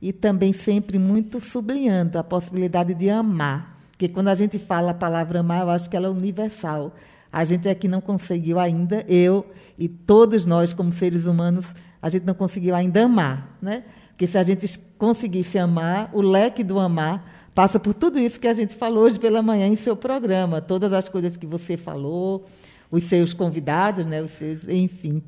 [0.00, 3.80] e também sempre muito sublinhando a possibilidade de amar.
[3.90, 6.94] Porque quando a gente fala a palavra amar, eu acho que ela é universal.
[7.32, 9.46] A gente que não conseguiu ainda, eu
[9.78, 13.56] e todos nós, como seres humanos, a gente não conseguiu ainda amar.
[13.60, 13.84] Né?
[14.10, 18.48] Porque se a gente conseguisse amar, o leque do amar passa por tudo isso que
[18.48, 22.46] a gente falou hoje pela manhã em seu programa, todas as coisas que você falou,
[22.90, 25.22] os seus convidados, né, os seus, enfim,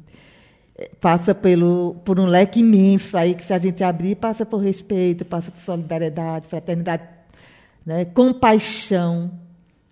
[1.01, 5.25] passa pelo, por um leque imenso aí que se a gente abrir passa por respeito,
[5.25, 7.03] passa por solidariedade, fraternidade,
[7.85, 8.05] né?
[8.05, 9.31] compaixão,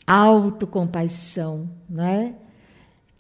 [0.06, 2.34] autocompaixão, né?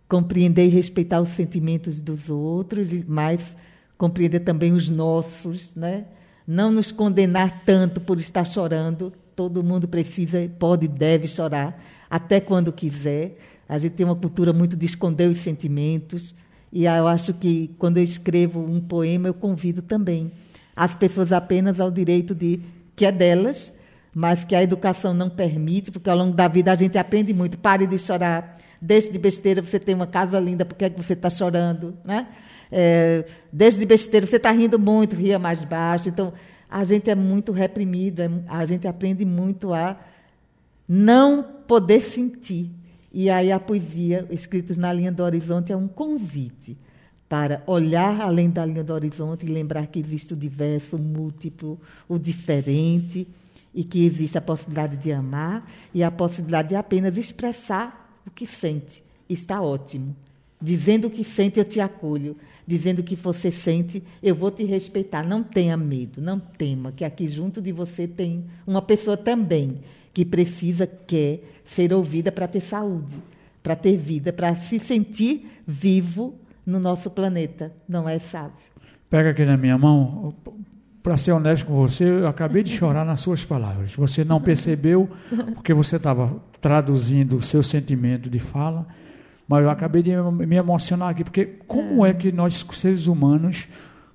[0.08, 3.56] compreender e respeitar os sentimentos dos outros, mas
[3.98, 6.04] compreender também os nossos, né?
[6.46, 9.12] não nos condenar tanto por estar chorando.
[9.34, 13.36] Todo mundo precisa, pode e deve chorar, até quando quiser.
[13.68, 16.34] A gente tem uma cultura muito de esconder os sentimentos,
[16.72, 20.32] e eu acho que quando eu escrevo um poema, eu convido também
[20.74, 22.60] as pessoas apenas ao direito de
[22.94, 23.72] que é delas,
[24.14, 27.58] mas que a educação não permite, porque ao longo da vida a gente aprende muito.
[27.58, 31.02] Pare de chorar, deixe de besteira, você tem uma casa linda, por que, é que
[31.02, 31.96] você está chorando?
[32.04, 32.26] Né?
[32.70, 36.08] É, deixe de besteira, você está rindo muito, ria mais baixo.
[36.08, 36.32] Então,
[36.68, 39.96] a gente é muito reprimido, é, a gente aprende muito a
[40.88, 42.70] não poder sentir.
[43.18, 46.76] E aí a poesia, escritos na linha do horizonte, é um convite
[47.26, 51.80] para olhar além da linha do horizonte e lembrar que existe o diverso, o múltiplo,
[52.06, 53.26] o diferente,
[53.74, 58.46] e que existe a possibilidade de amar e a possibilidade de apenas expressar o que
[58.46, 59.02] sente.
[59.30, 60.14] Está ótimo.
[60.60, 62.36] Dizendo o que sente, eu te acolho.
[62.66, 65.26] Dizendo o que você sente, eu vou te respeitar.
[65.26, 69.80] Não tenha medo, não tema, que aqui junto de você tem uma pessoa também
[70.16, 73.18] que precisa, quer ser ouvida para ter saúde,
[73.62, 77.70] para ter vida, para se sentir vivo no nosso planeta.
[77.86, 78.56] Não é sábio.
[79.10, 80.34] Pega aqui na minha mão,
[81.02, 83.92] para ser honesto com você, eu acabei de chorar nas suas palavras.
[83.94, 85.06] Você não percebeu,
[85.52, 88.86] porque você estava traduzindo o seu sentimento de fala,
[89.46, 93.68] mas eu acabei de me emocionar aqui, porque como é que nós, seres humanos,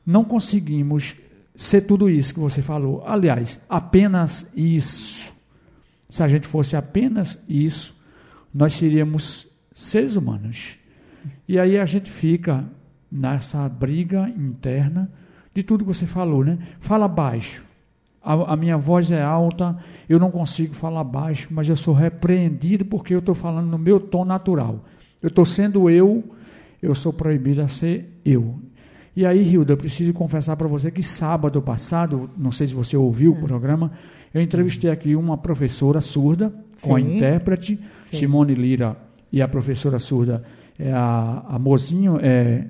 [0.03, 1.15] não conseguimos
[1.55, 3.03] ser tudo isso que você falou?
[3.05, 5.30] Aliás, apenas isso.
[6.11, 7.95] Se a gente fosse apenas isso,
[8.53, 10.77] nós seríamos seres humanos.
[11.47, 12.65] E aí a gente fica
[13.09, 15.09] nessa briga interna
[15.53, 16.59] de tudo que você falou, né?
[16.81, 17.63] Fala baixo.
[18.21, 19.77] A, a, minha voz é alta,
[20.09, 23.97] eu não consigo falar baixo, mas eu sou repreendido porque eu estou falando no meu
[23.97, 24.83] tom natural.
[25.21, 26.23] Eu estou sendo eu,
[26.81, 28.59] eu sou proibido a ser eu.
[29.15, 32.97] E aí, Hilda, eu preciso confessar para você que sábado passado, não sei se você
[32.97, 33.37] ouviu é.
[33.37, 33.93] o programa,
[34.33, 36.95] eu entrevistei aqui uma professora surda, com Sim.
[36.95, 37.79] a intérprete,
[38.09, 38.17] Sim.
[38.17, 38.95] Simone Lira,
[39.31, 40.43] e a professora surda,
[40.77, 42.65] é a, a Mozinho, é,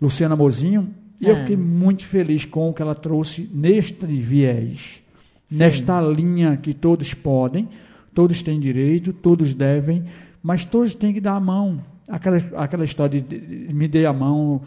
[0.00, 0.88] Luciana Mozinho,
[1.20, 1.30] e é.
[1.30, 5.02] eu fiquei muito feliz com o que ela trouxe neste viés,
[5.48, 5.56] Sim.
[5.56, 7.68] nesta linha que todos podem,
[8.14, 10.04] todos têm direito, todos devem,
[10.42, 11.80] mas todos têm que dar a mão.
[12.08, 14.62] Aquela, aquela história de, de, de me dê a mão.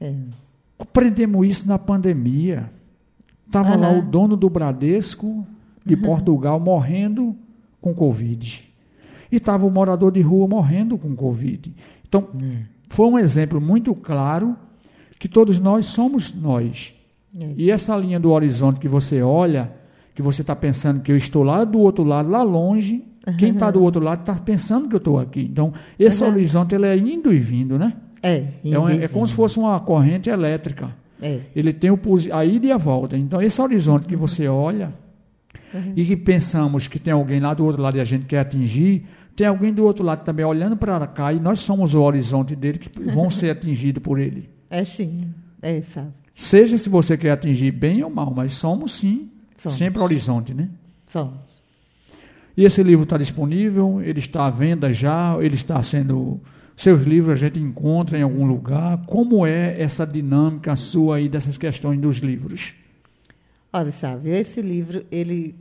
[0.00, 0.12] É.
[0.78, 2.70] Aprendemos isso na pandemia.
[3.50, 3.80] Estava uhum.
[3.80, 5.44] lá o dono do Bradesco
[5.84, 6.02] de uhum.
[6.02, 7.34] Portugal morrendo
[7.80, 8.64] com Covid.
[9.30, 11.74] E estava o morador de rua morrendo com Covid.
[12.08, 12.58] Então, uhum.
[12.88, 14.56] foi um exemplo muito claro
[15.18, 16.94] que todos nós somos nós.
[17.36, 17.54] É.
[17.56, 19.72] E essa linha do horizonte que você olha,
[20.14, 23.04] que você está pensando que eu estou lá do outro lado, lá longe,
[23.36, 25.42] quem está do outro lado está pensando que eu estou aqui.
[25.42, 27.94] Então, esse horizonte ele é indo e vindo, né?
[28.22, 30.94] É, é, um, é como se fosse uma corrente elétrica.
[31.20, 31.40] É.
[31.54, 31.98] Ele tem o,
[32.32, 33.16] a ida e a volta.
[33.16, 34.92] Então, esse horizonte que você olha
[35.74, 35.92] uhum.
[35.96, 39.04] e que pensamos que tem alguém lá do outro lado e a gente quer atingir,
[39.36, 42.78] tem alguém do outro lado também olhando para cá e nós somos o horizonte dele
[42.78, 44.48] que vão ser atingidos por ele.
[44.68, 45.28] É sim,
[45.60, 46.12] é, sabe.
[46.34, 49.76] Seja se você quer atingir bem ou mal, mas somos sim, somos.
[49.76, 50.68] sempre horizonte, né?
[51.06, 51.60] Somos.
[52.56, 56.40] E esse livro está disponível, ele está à venda já, ele está sendo.
[56.80, 59.04] Seus livros a gente encontra em algum lugar.
[59.06, 62.74] Como é essa dinâmica sua aí dessas questões dos livros?
[63.72, 65.54] Olha, sabe, esse livro, ele.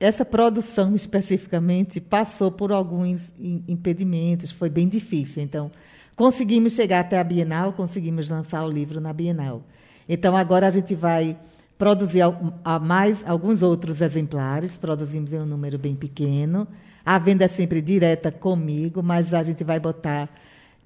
[0.00, 3.32] Essa produção especificamente passou por alguns
[3.68, 5.42] impedimentos, foi bem difícil.
[5.42, 5.70] Então,
[6.14, 9.62] Conseguimos chegar até a Bienal, conseguimos lançar o livro na Bienal.
[10.08, 11.36] Então, agora a gente vai
[11.82, 12.20] produzir
[12.64, 16.68] a mais alguns outros exemplares, produzimos em um número bem pequeno.
[17.04, 20.28] A venda é sempre direta comigo, mas a gente vai botar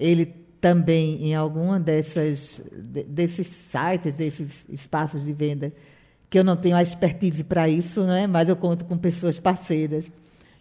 [0.01, 0.25] ele
[0.59, 5.71] também em alguma dessas desses sites, desses espaços de venda
[6.31, 8.27] que eu não tenho a expertise para isso, né?
[8.27, 10.11] mas eu conto com pessoas parceiras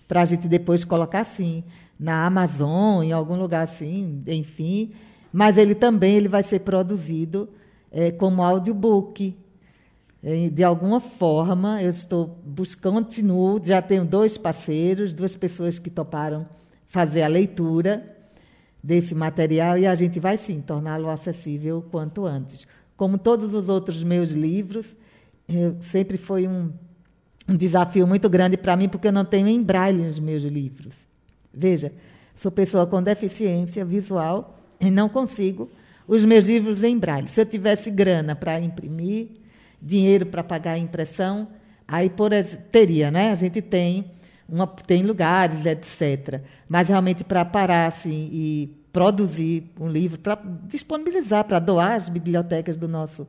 [0.05, 1.63] para a gente depois colocar assim
[1.97, 4.91] na Amazon, em algum lugar assim, enfim.
[5.31, 7.47] Mas ele também ele vai ser produzido
[7.89, 9.44] é, como audiobook.
[10.27, 15.87] É, de alguma forma, eu estou buscando, continuo, já tenho dois parceiros, duas pessoas que
[15.87, 16.47] toparam
[16.87, 18.11] fazer a leitura
[18.81, 22.65] desse material e a gente vai sim torná-lo acessível quanto antes.
[22.97, 24.97] Como todos os outros meus livros,
[25.83, 26.71] sempre foi um,
[27.47, 30.95] um desafio muito grande para mim, porque eu não tenho em braille os meus livros.
[31.53, 31.93] Veja,
[32.35, 35.69] sou pessoa com deficiência visual e não consigo
[36.07, 37.27] os meus livros em braille.
[37.27, 39.44] Se eu tivesse grana para imprimir,
[39.85, 41.47] dinheiro para pagar a impressão,
[41.87, 42.31] aí por,
[42.71, 43.31] teria, né?
[43.31, 44.11] A gente tem
[44.49, 46.41] uma, tem lugares, etc.
[46.67, 52.77] Mas realmente para parar assim e produzir um livro, para disponibilizar, para doar às bibliotecas
[52.77, 53.27] do nosso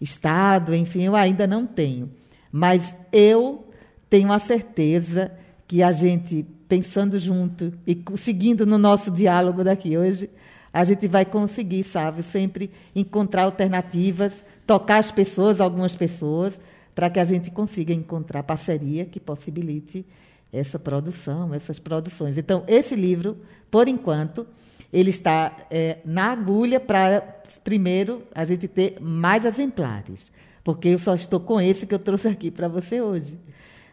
[0.00, 2.10] estado, enfim, eu ainda não tenho.
[2.50, 3.68] Mas eu
[4.08, 5.30] tenho a certeza
[5.66, 10.30] que a gente pensando junto e seguindo no nosso diálogo daqui hoje,
[10.72, 14.32] a gente vai conseguir, sabe, sempre encontrar alternativas,
[14.70, 16.56] tocar as pessoas, algumas pessoas,
[16.94, 20.06] para que a gente consiga encontrar parceria que possibilite
[20.52, 22.38] essa produção, essas produções.
[22.38, 23.36] Então, esse livro,
[23.68, 24.46] por enquanto,
[24.92, 27.20] ele está é, na agulha para,
[27.64, 30.30] primeiro, a gente ter mais exemplares,
[30.62, 33.40] porque eu só estou com esse que eu trouxe aqui para você hoje.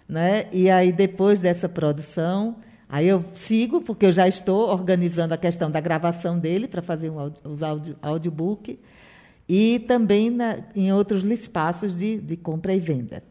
[0.08, 0.46] Né?
[0.52, 2.58] E aí, depois dessa produção,
[2.90, 7.10] Aí eu sigo, porque eu já estou organizando a questão da gravação dele para fazer
[7.10, 8.80] um os audio, audiobook
[9.48, 13.24] e também na, em outros espaços de, de compra e venda.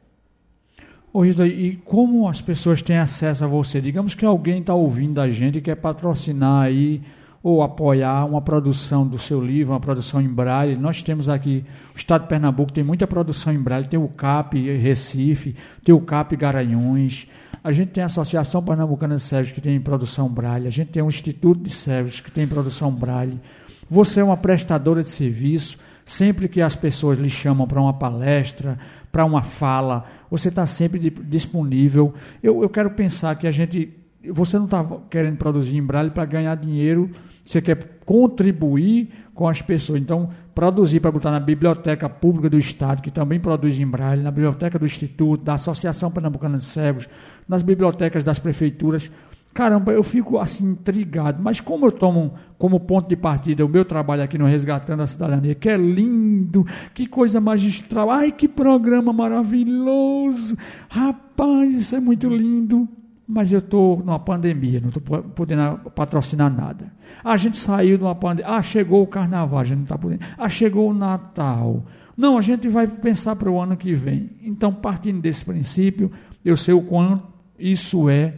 [1.13, 3.81] Ô Isla, e como as pessoas têm acesso a você?
[3.81, 7.01] Digamos que alguém está ouvindo a gente e quer patrocinar aí
[7.43, 10.77] ou apoiar uma produção do seu livro, uma produção em braille.
[10.77, 11.65] Nós temos aqui,
[11.95, 15.55] o Estado de Pernambuco tem muita produção em braille, tem o CAP Recife,
[15.85, 17.29] tem o CAP Garanhuns,
[17.63, 21.03] a gente tem a Associação Pernambucana de Sérvios que tem produção Braille, a gente tem
[21.03, 23.41] o Instituto de Sérvios que tem produção Braille.
[23.89, 28.79] Você é uma prestadora de serviço, Sempre que as pessoas lhe chamam para uma palestra,
[29.11, 32.15] para uma fala, você está sempre disponível.
[32.41, 33.93] Eu, eu quero pensar que a gente.
[34.31, 37.11] Você não está querendo produzir em braille para ganhar dinheiro,
[37.45, 40.01] você quer contribuir com as pessoas.
[40.01, 44.31] Então, produzir para botar na Biblioteca Pública do Estado, que também produz em braille, na
[44.31, 47.09] Biblioteca do Instituto, da Associação Pernambucana de Cegos,
[47.49, 49.11] nas bibliotecas das prefeituras.
[49.57, 53.87] Caramba, eu fico assim intrigado, mas como eu tomo como ponto de partida o meu
[53.87, 59.15] trabalho aqui no Resgatando a Cidadania, que é lindo, que coisa magistral, ai que programa
[59.15, 60.59] maravilhoso,
[60.91, 62.87] rapaz, isso é muito lindo,
[63.27, 66.93] mas eu estou numa pandemia, não estou podendo patrocinar nada.
[67.25, 70.21] A gente saiu de uma pandemia, ah, chegou o carnaval, a gente não está podendo,
[70.37, 71.83] ah, chegou o Natal.
[72.15, 74.33] Não, a gente vai pensar para o ano que vem.
[74.43, 76.13] Então, partindo desse princípio,
[76.45, 77.27] eu sei o quanto
[77.59, 78.35] isso é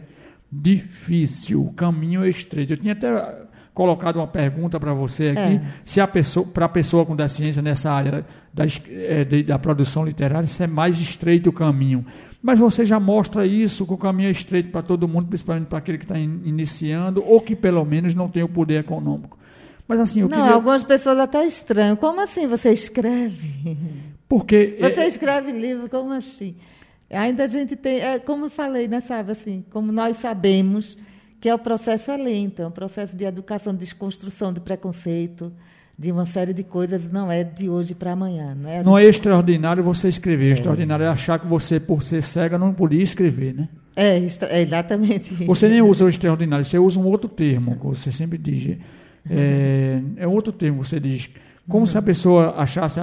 [0.51, 2.73] difícil, o caminho é estreito.
[2.73, 5.61] Eu tinha até colocado uma pergunta para você aqui, é.
[5.83, 10.47] se a pessoa, para a pessoa com deficiência nessa área da, é, da produção literária,
[10.47, 12.05] se é mais estreito o caminho.
[12.41, 15.77] Mas você já mostra isso, que o caminho é estreito para todo mundo, principalmente para
[15.77, 19.37] aquele que está in, iniciando, ou que pelo menos não tem o poder econômico.
[19.87, 20.53] Mas assim, eu não, queria...
[20.53, 21.95] algumas pessoas até estranham.
[21.95, 23.77] Como assim você escreve?
[24.27, 25.07] Porque você é...
[25.07, 26.55] escreve livro, como assim?
[27.09, 30.97] Ainda a gente tem, é, como eu falei, né, sabe, assim, como nós sabemos
[31.41, 35.51] que é o processo é lento, é um processo de educação, de desconstrução de preconceito,
[35.97, 38.55] de uma série de coisas, não é de hoje para amanhã.
[38.55, 40.53] Não é, não é extraordinário você escrever, é.
[40.53, 43.69] extraordinário é achar que você, por ser cega, não podia escrever, né?
[43.95, 45.33] É, é exatamente.
[45.45, 48.77] Você nem usa o extraordinário, você usa um outro termo, que você sempre diz.
[49.29, 51.29] É, é outro termo, você diz.
[51.67, 51.85] Como uhum.
[51.85, 52.99] se a pessoa achasse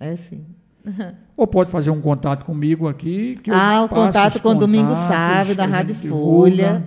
[0.00, 0.44] é assim.
[1.36, 3.34] Ou pode fazer um contato comigo aqui.
[3.42, 6.82] Que ah, o contato com Domingo Sávio, da Rádio Folha.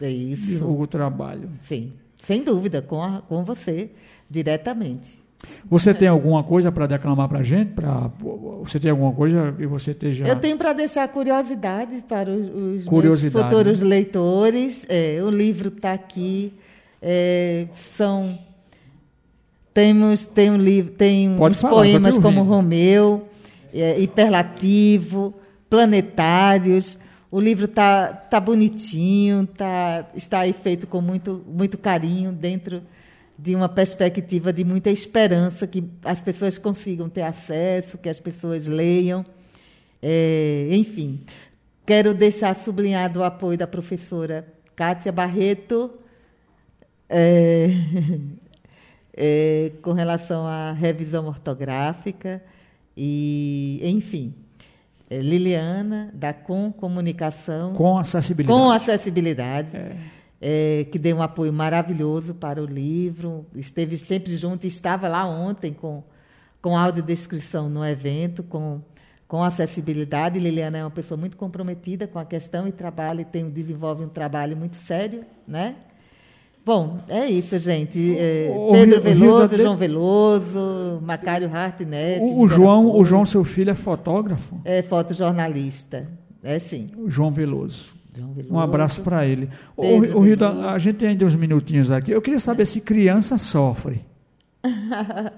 [0.00, 0.46] É isso.
[0.46, 1.48] Divulga o trabalho.
[1.60, 3.90] Sim, sem dúvida, com, a, com você,
[4.28, 5.22] diretamente.
[5.68, 7.72] Você tem alguma coisa para declamar para a gente?
[7.72, 8.10] Pra,
[8.60, 10.26] você tem alguma coisa que você esteja.
[10.26, 13.88] Eu tenho para deixar curiosidade para os, os futuros né?
[13.88, 14.86] leitores.
[14.88, 16.52] É, o livro está aqui
[17.02, 18.38] é, são
[19.74, 23.28] temos tem um livro tem Pode uns falar, poemas como Romeu,
[23.74, 25.34] é, hiperlativo,
[25.68, 26.96] planetários.
[27.30, 32.82] O livro tá tá bonitinho, tá está aí feito com muito muito carinho dentro
[33.36, 38.68] de uma perspectiva de muita esperança que as pessoas consigam ter acesso, que as pessoas
[38.68, 39.24] leiam,
[40.00, 41.20] é, enfim.
[41.84, 44.46] Quero deixar sublinhado o apoio da professora
[44.76, 45.90] Kátia Barreto,
[47.12, 47.68] é,
[49.14, 52.42] é, com relação à revisão ortográfica
[52.96, 54.34] e, enfim,
[55.10, 59.96] é, Liliana da Com Comunicação com acessibilidade, com acessibilidade é.
[60.40, 60.84] é.
[60.84, 66.02] que deu um apoio maravilhoso para o livro, esteve sempre junto, estava lá ontem com
[66.60, 68.80] com audiodescrição no evento, com
[69.32, 70.38] com acessibilidade.
[70.38, 74.08] Liliana é uma pessoa muito comprometida com a questão e trabalha e tem, desenvolve um
[74.08, 75.74] trabalho muito sério, né?
[76.64, 78.16] Bom, é isso, gente.
[78.16, 82.20] É, Pedro o Veloso, João Veloso, Macário Hartnett.
[82.20, 84.60] O, o João, o João, seu filho, é fotógrafo?
[84.64, 86.08] É fotojornalista.
[86.42, 86.88] É sim.
[86.96, 87.94] O João Veloso.
[88.16, 88.54] João Veloso.
[88.54, 89.48] Um abraço para ele.
[89.76, 90.36] o, o Rio
[90.68, 92.12] a gente tem ainda uns minutinhos aqui.
[92.12, 94.00] Eu queria saber se criança sofre.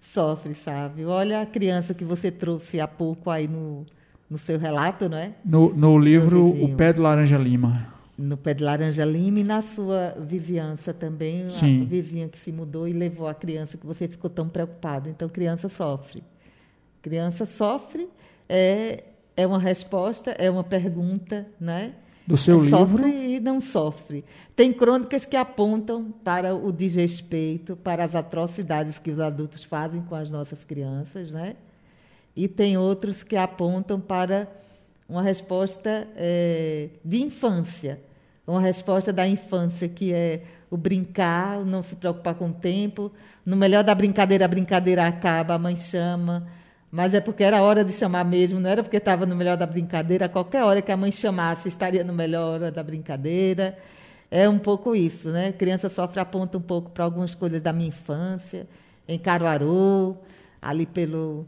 [0.00, 1.04] sofre, sabe?
[1.04, 3.84] Olha a criança que você trouxe há pouco aí no,
[4.30, 5.32] no seu relato, não é?
[5.44, 9.60] No, no livro O Pé do Laranja Lima no pé de Laranja Lima e na
[9.60, 11.82] sua vizinhança também, Sim.
[11.82, 15.08] a vizinha que se mudou e levou a criança que você ficou tão preocupado.
[15.08, 16.22] Então, criança sofre.
[17.02, 18.08] Criança sofre
[18.48, 19.04] é,
[19.36, 21.94] é uma resposta, é uma pergunta, né?
[22.26, 22.98] Do seu sofre livro?
[22.98, 24.24] Sofre e não sofre.
[24.56, 30.14] Tem crônicas que apontam para o desrespeito, para as atrocidades que os adultos fazem com
[30.14, 31.54] as nossas crianças, né?
[32.34, 34.48] E tem outros que apontam para
[35.08, 38.00] uma resposta é, de infância,
[38.46, 43.12] uma resposta da infância, que é o brincar, o não se preocupar com o tempo.
[43.44, 46.46] No melhor da brincadeira, a brincadeira acaba, a mãe chama,
[46.90, 49.66] mas é porque era hora de chamar mesmo, não era porque estava no melhor da
[49.66, 50.26] brincadeira.
[50.26, 53.76] A qualquer hora que a mãe chamasse, estaria no melhor hora da brincadeira.
[54.30, 55.52] é um pouco isso, né?
[55.52, 58.66] Criança sofre aponta um pouco para algumas coisas da minha infância,
[59.08, 60.16] em Caruaru,
[60.60, 61.46] ali pelo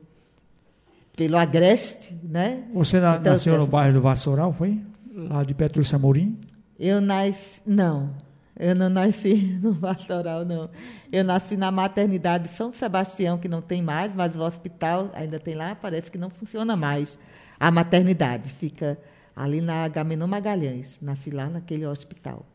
[1.18, 2.62] pelo Agreste, né?
[2.72, 4.80] Você na, então, nasceu no bairro do Vassoural, foi?
[5.12, 6.38] Lá de Petrúcia Amorim?
[6.78, 8.10] Eu nasci, não.
[8.56, 10.70] Eu não nasci no Vassoural, não.
[11.10, 15.56] Eu nasci na maternidade São Sebastião, que não tem mais, mas o hospital ainda tem
[15.56, 17.18] lá, parece que não funciona mais.
[17.58, 18.96] A maternidade fica
[19.34, 21.00] ali na Agamenon Magalhães.
[21.02, 22.46] Nasci lá naquele hospital.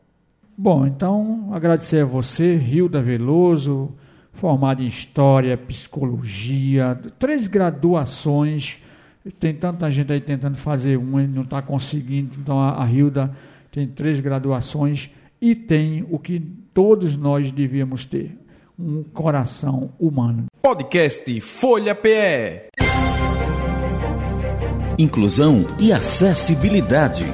[0.56, 3.92] Bom, então agradecer a você, Hilda Veloso,
[4.34, 8.78] formada em História, Psicologia, três graduações.
[9.40, 12.36] Tem tanta gente aí tentando fazer uma e não está conseguindo.
[12.38, 13.34] Então a, a Hilda
[13.70, 15.10] tem três graduações
[15.40, 16.40] e tem o que
[16.74, 18.36] todos nós devíamos ter:
[18.78, 20.44] um coração humano.
[20.60, 22.68] Podcast Folha PE.
[24.98, 27.24] Inclusão e acessibilidade.